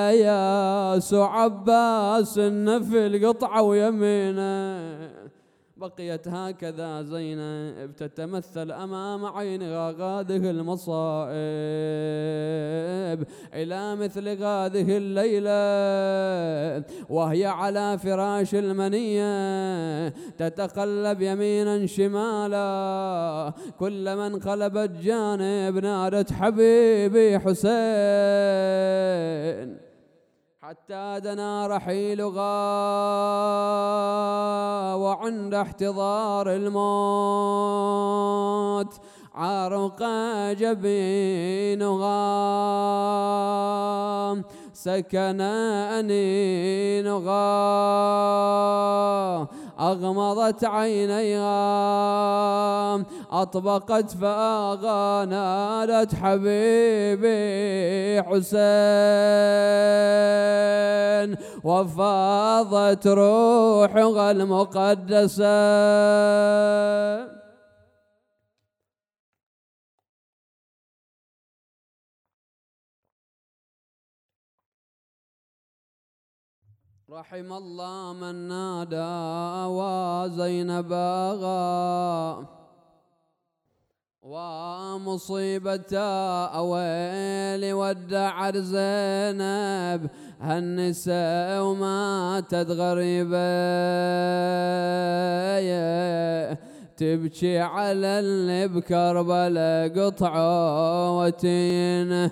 راياس 0.09 1.13
وعباس 1.13 2.37
النفل 2.37 3.27
قطعه 3.27 3.61
ويمينه. 3.61 5.14
بقيت 5.77 6.27
هكذا 6.27 7.01
زينب 7.01 7.95
تتمثل 7.97 8.71
أمام 8.71 9.25
عينها 9.25 9.91
هذه 9.91 10.49
المصائب 10.49 11.35
إلى 13.53 13.95
مثل 13.95 14.27
هذه 14.27 14.97
الليلة 14.97 16.85
وهي 17.09 17.45
على 17.45 17.97
فراش 17.97 18.55
المنية 18.55 20.09
تتقلب 20.09 21.21
يمينا 21.21 21.85
شمالا. 21.85 23.53
كل 23.79 24.15
من 24.17 24.39
قلبت 24.39 24.89
جانب 24.89 25.77
نادت 25.77 26.33
حبيبي 26.33 27.39
حسين. 27.39 27.75
حتى 30.65 31.19
دنا 31.23 31.67
رحيلها 31.67 32.55
وعند 34.95 35.53
احتضار 35.53 36.51
الموت. 36.51 37.85
عرق 39.35 40.03
جبينها 40.51 42.15
سكن 44.73 45.41
أنينها 45.99 47.35
أغمضت 49.79 50.65
عينيها 50.65 51.45
أطبقت 53.31 54.11
فاغا 54.11 55.25
حبيبي 56.15 57.35
حسين 58.23 58.55
وفاضت 61.63 63.07
روحها 63.07 64.31
المقدسة. 64.31 65.45
رحم 77.15 77.53
الله 77.53 78.13
من 78.13 78.35
نادى 78.47 79.15
وزينب 79.71 80.93
غا. 81.41 82.45
ومصيبة 84.21 85.97
أويلي 86.59 87.73
ودع 87.73 88.51
زينب 88.51 90.09
هالنساء 90.41 91.63
وماتت 91.63 92.67
غريبة. 92.81 93.47
تبكي 96.97 97.59
على 97.59 98.19
اللي 98.19 98.67
بكربلاء 98.67 99.87
قطعة 99.99 101.17
وتينة. 101.17 102.31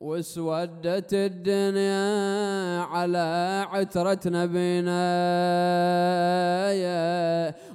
واسودت 0.00 1.14
الدنيا 1.14 2.82
على 2.82 3.66
عترة 3.72 4.20
نبينا 4.26 5.04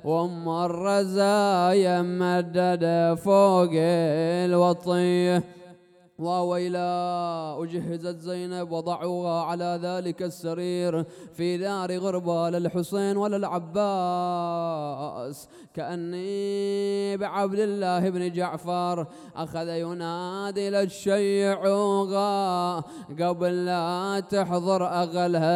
وام 0.04 0.50
الرزايا 0.50 2.02
مدد 2.02 3.14
فوق 3.24 3.70
الوطيه 4.46 5.44
وويلا 6.20 7.64
أجهزت 7.64 8.20
زينب 8.20 8.72
وضعوها 8.72 9.42
على 9.42 9.80
ذلك 9.84 10.24
السرير 10.24 11.06
في 11.34 11.58
دار 11.58 11.98
غربة 11.98 12.50
للحسين 12.50 13.18
وللعباس. 13.18 14.54
كأني 15.74 17.18
بعبد 17.18 17.60
الله 17.60 18.10
بن 18.10 18.32
جعفر 18.32 19.08
أخذ 19.36 19.68
ينادي 19.68 20.70
للشيعوغا 20.70 22.24
قبل 23.20 23.66
لا 23.66 24.20
تحضر 24.30 24.88
أغلها 24.88 25.54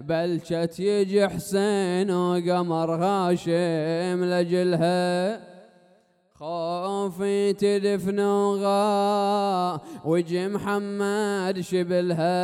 بلشت 0.00 0.80
يجي 0.80 1.28
حسين 1.28 2.10
وقمر 2.10 2.94
هاشم 2.94 4.24
لجلها 4.24 5.49
خوفي 6.40 7.52
تدفنوها 7.52 8.80
وجي 10.04 10.48
محمد 10.48 11.60
شبلها 11.60 12.40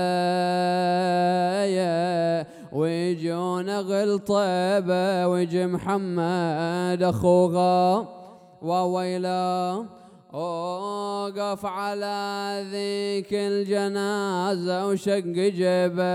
ويجون 2.72 3.70
غلطيبة 3.70 5.26
وجي 5.28 5.66
محمد 5.66 7.02
أخوها 7.02 8.08
وويلا 8.62 9.84
وقف 10.32 11.66
على 11.66 12.64
ذيك 12.70 13.28
الجنازة 13.32 14.86
وشق 14.86 15.24
جباية. 15.56 16.06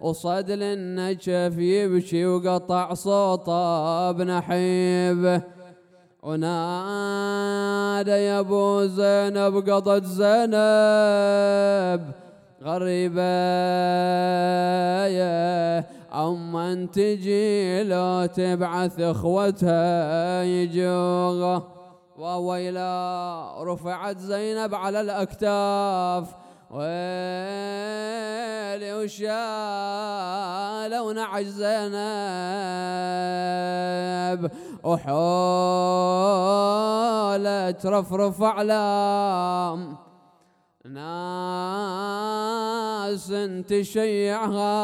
وصد 0.00 0.50
للنجف 0.50 1.58
يبكي 1.58 2.26
وقطع 2.26 2.94
صوته 2.94 4.12
بنحيبه 4.12 5.42
ونادى 6.22 8.10
يا 8.10 8.38
ابو 8.40 8.84
زينب 8.84 9.70
قضت 9.70 10.04
زينب. 10.04 10.56
غريبة 12.62 13.22
يا 15.06 15.84
أما 16.12 16.86
تجي 16.92 17.82
لو 17.82 18.26
تبعث 18.26 19.00
إخوتها 19.00 20.42
يجوغه 20.42 21.68
وويلا 22.18 23.54
رفعت 23.60 24.18
زينب 24.18 24.74
على 24.74 25.00
الأكتاف. 25.00 26.45
ويلي 26.76 26.92
وشالوا 29.00 29.32
نعج 31.12 31.46
زينب 31.46 32.00
وحولت 34.84 35.06
رفرف 37.86 38.42
أعلام. 38.42 39.96
ناس 40.86 42.14
تشيعها 43.68 44.76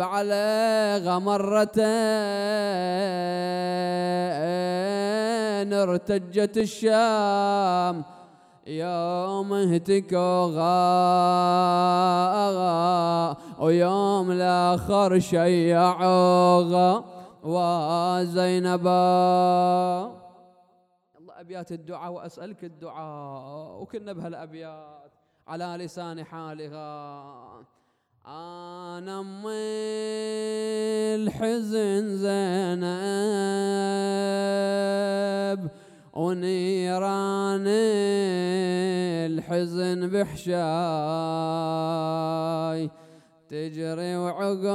عليها 0.02 1.18
مرتين 1.18 1.76
ارتجت 5.72 6.56
الشام 6.56 8.04
يوم 8.66 9.52
اهتكوها 9.52 10.66
ويوم 13.60 14.30
الآخر 14.30 15.18
شيعوها 15.18 17.04
وزينبا 17.44 18.86
الله 21.18 21.40
أبيات 21.40 21.72
الدعاء 21.72 22.12
وأسألك 22.12 22.64
الدعاء 22.64 23.82
وكنا 23.82 24.12
بهالأبيات. 24.12 25.15
على 25.46 25.76
لسان 25.84 26.24
حالها 26.24 27.64
أنا 28.26 29.20
أم 29.20 29.42
الحزن 31.22 32.16
زينب 32.16 32.86
ونيران 36.14 37.66
الحزن 39.26 40.08
بحشاي. 40.10 40.56
تجري 43.48 44.16
وعقوب 44.16 44.66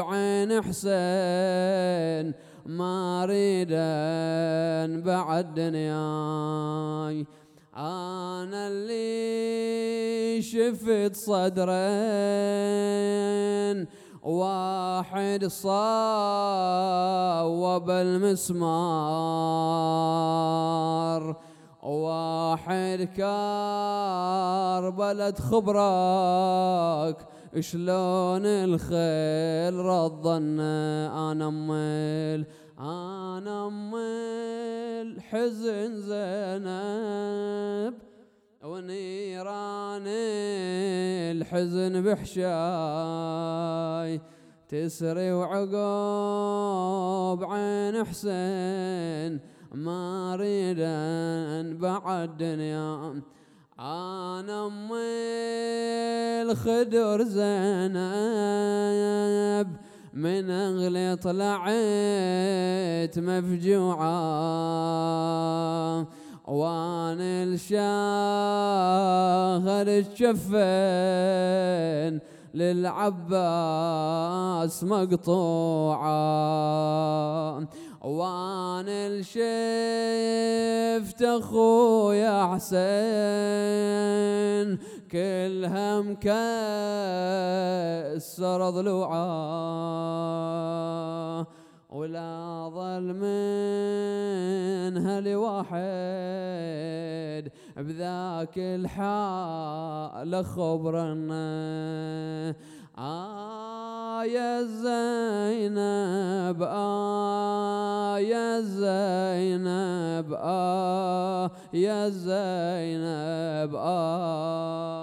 عين 0.00 0.62
حسين 0.62 2.34
ما 2.66 3.22
اريدن 3.24 5.02
بعد 5.02 5.54
دنياي. 5.54 7.26
أنا 7.76 8.68
اللي 8.68 10.42
شفت 10.42 11.14
صدرين. 11.14 11.70
واحد 14.22 15.46
صوب 15.46 15.70
المسمار. 17.90 18.60
واحد 21.82 23.08
كربلة 23.16 24.10
خبرك. 25.32 27.26
شلون 27.60 28.46
الخيل 28.46 29.74
رضن 29.74 30.60
أنا 30.60 31.48
امل 31.48 32.46
أنا 32.80 33.66
امل 33.66 35.20
حزن 35.22 36.00
زينب 36.00 37.94
ونيران 38.64 40.06
الحزن 41.36 42.02
بحشاي. 42.02 42.50
تسري 44.68 45.32
وعقوب 45.32 45.74
عين 47.44 48.04
حسين 48.04 49.40
ما 49.74 50.34
اريد 50.34 50.80
بعد 51.78 52.36
دنيا. 52.36 53.22
أنا 53.78 54.66
أم 54.66 54.90
الخدر 56.48 57.22
زينب 57.22 57.90
من 60.14 60.50
اغلي 60.50 61.16
طلعت 61.16 63.18
مفجوعة. 63.18 64.10
وأنا 66.48 67.44
الشاهر 67.44 67.80
الشفين 69.88 70.20
للعباس 72.54 74.04
مقطوعة. 74.84 76.10
وأنا 78.04 79.22
شفت 79.22 81.22
أخويا 81.22 82.54
حسين 82.54 82.78
كلها 85.12 86.00
مكسر 86.00 86.30
ضلوعه 88.70 89.20
ولا 91.90 92.70
ظل 92.74 93.14
منها 94.94 95.20
لواحد 95.20 95.80
بذاك 97.76 98.58
الحال 98.58 100.44
خبرنا 100.44 101.50
آه 102.98 104.24
يا 104.24 104.62
زينب 104.62 106.62
آه 106.62 108.18
يا 108.18 108.60
زينب 108.60 110.32
آه 110.32 111.50
يا 111.72 112.08
زينب 112.08 113.74
آه. 113.74 114.99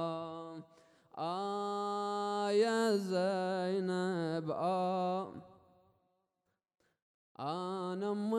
أنا 7.48 8.12
أم 8.12 8.36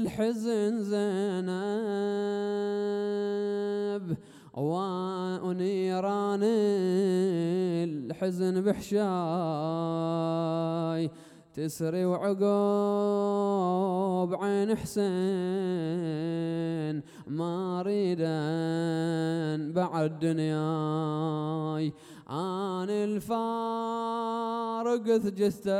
الحزن 0.00 0.82
زينب 0.82 1.46
ونيران 5.44 6.40
الحزن 7.84 8.60
بحشاي. 8.60 9.00
تسري 11.56 12.04
وعقوب 12.04 12.44
عين 14.42 14.76
حسين 14.76 15.06
ما 17.26 17.80
اريدن 17.80 19.72
بعد 19.72 20.18
دنياي. 20.18 21.92
عن 22.28 22.90
الفارق 22.90 24.26
جثته 25.40 25.72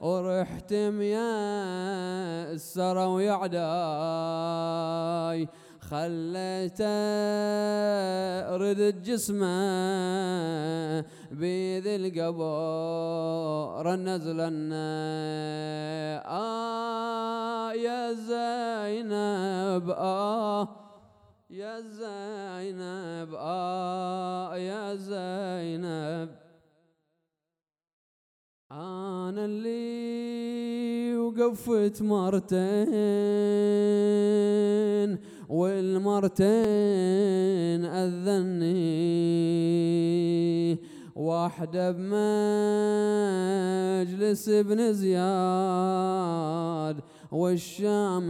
ورحت 0.00 0.72
ميسر 0.74 1.88
ويعداي. 2.98 3.58
خليته 5.88 6.86
رد 8.56 9.02
جسمه 9.02 9.48
بذي 11.30 11.96
القبر 11.96 13.86
نزلن. 13.96 14.72
آه 16.24 17.72
يا 17.72 18.12
زينب 18.12 19.90
آه 19.90 20.68
يا 21.50 21.80
زينب 21.80 23.34
آه 23.34 24.56
يا 24.56 24.94
زينب. 24.94 26.28
أنا 28.72 29.44
اللي 29.44 31.16
وقفت 31.16 32.02
مرتين 32.02 32.78
والمرتين 35.48 36.48
أذني. 37.84 38.88
واحدة 41.18 41.90
بمجلس 41.90 42.08
ابن 44.48 44.92
زياد 44.92 46.16
والشام 47.32 48.28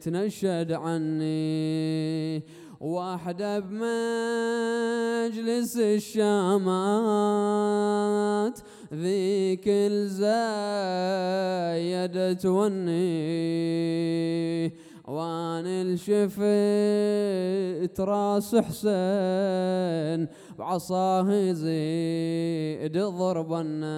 تنشد 0.00 0.72
عني. 0.72 2.42
واحدة 2.80 3.58
بمجلس 3.58 3.86
الشامات 5.76 6.46
ذيك 8.94 9.64
الزايدة 9.66 10.32
توني. 12.32 13.46
وأنا 15.06 15.82
الشفت 15.82 16.40
راس 18.00 18.56
حسين 18.56 20.28
بعصاه 20.58 21.32
يزيد 21.32 22.98
ضربنا 22.98 23.96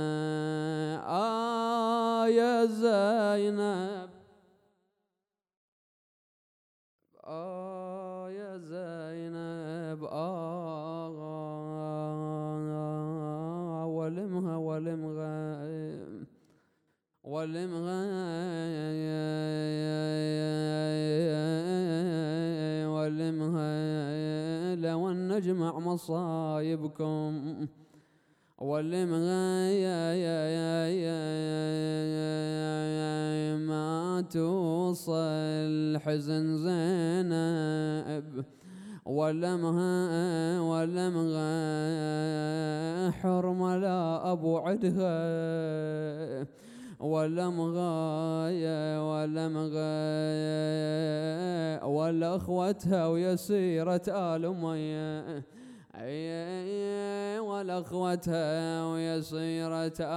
آه 1.07 2.29
يا 2.29 2.65
زينب. 2.67 4.11
آه 7.25 8.31
يا 8.31 8.57
زينب 8.59 10.05
آه, 10.05 11.09
آه 13.83 13.87
ولمها 13.87 14.57
ولمها 14.57 15.65
يا 15.67 15.99
يا 17.25 18.93
يا 18.95 19.29
يا, 19.83 20.03
يا 20.41 20.58
والنجمع 25.39 25.79
مصايبكم. 25.79 27.67
ما 33.67 34.25
توصل 34.31 35.99
حزن 35.99 36.57
زينب. 36.57 38.45
ولمها 39.07 40.61
ولمها 40.61 41.51
حرمة 43.11 43.77
لا 43.77 44.33
أبو 44.33 44.59
عدها 44.59 45.19
ولا 47.01 47.51
مغاية 47.51 49.11
ولا 49.11 49.49
مغاية 49.49 49.79
ولا 51.85 52.37
أخوتها 52.37 53.07
ويسيرة 53.07 54.03
آل 54.09 54.45
أمية. 54.45 55.45
ولا 57.41 57.79
أخوتها 57.81 58.85
ويسيرة 58.85 59.99
آل 60.01 60.09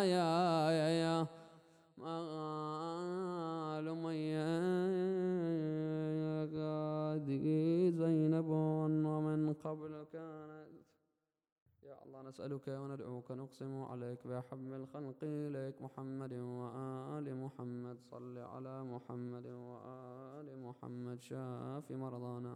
أمية 0.00 1.39
نسألك 12.30 12.68
وندعوك 12.68 13.30
نقسم 13.30 13.82
عليك 13.90 14.26
بأحب 14.26 14.72
الخلق 14.72 15.20
إليك 15.22 15.82
محمد 15.82 16.32
وآل 16.32 17.26
محمد. 17.44 17.96
صل 18.10 18.38
على 18.38 18.84
محمد 18.84 19.46
وآل 19.46 20.48
محمد. 20.66 21.20
شاف 21.20 21.90
مرضانا. 21.90 22.54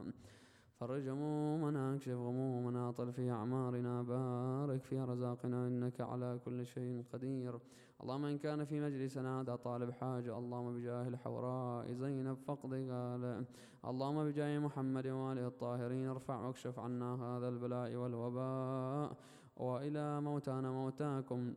فرج 0.81 1.09
همومنا 1.09 1.95
اكشف 1.95 2.13
غمومنا 2.13 2.91
طل 2.91 3.13
في 3.13 3.31
أعمارنا 3.31 4.03
بارك 4.03 4.83
في 4.83 5.01
رزاقنا 5.01 5.67
إنك 5.67 6.01
على 6.01 6.39
كل 6.45 6.67
شيء 6.67 7.05
قدير. 7.13 7.59
اللهم 8.03 8.25
إن 8.25 8.39
كان 8.39 8.65
في 8.65 8.81
مجلسنا 8.81 9.41
هذا 9.41 9.57
طالب 9.57 9.91
حاجة. 9.91 10.39
اللهم 10.39 10.77
بجاه 10.77 11.09
الحوراء 11.09 11.93
زينب 11.93 12.37
فقد 12.47 12.73
قال. 12.75 13.45
اللهم 13.85 14.25
بجاه 14.25 14.59
محمد 14.59 15.07
وآله 15.07 15.47
الطاهرين. 15.47 16.09
ارفع 16.09 16.47
واكشف 16.47 16.79
عنا 16.79 17.11
هذا 17.15 17.49
البلاء 17.49 17.97
والوباء. 17.97 19.17
وإلى 19.57 20.21
موتانا 20.21 20.71
موتاكم. 20.71 21.55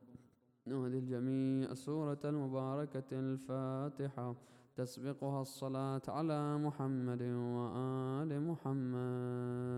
نهدي 0.65 0.97
الجميع. 0.97 1.71
السورة 1.71 2.19
المباركة 2.25 3.03
الفاتحة. 3.11 4.35
تسبقها 4.75 5.41
الصلاة 5.41 6.01
على 6.07 6.57
محمد 6.57 7.21
وآل 7.21 8.41
محمد. 8.47 9.77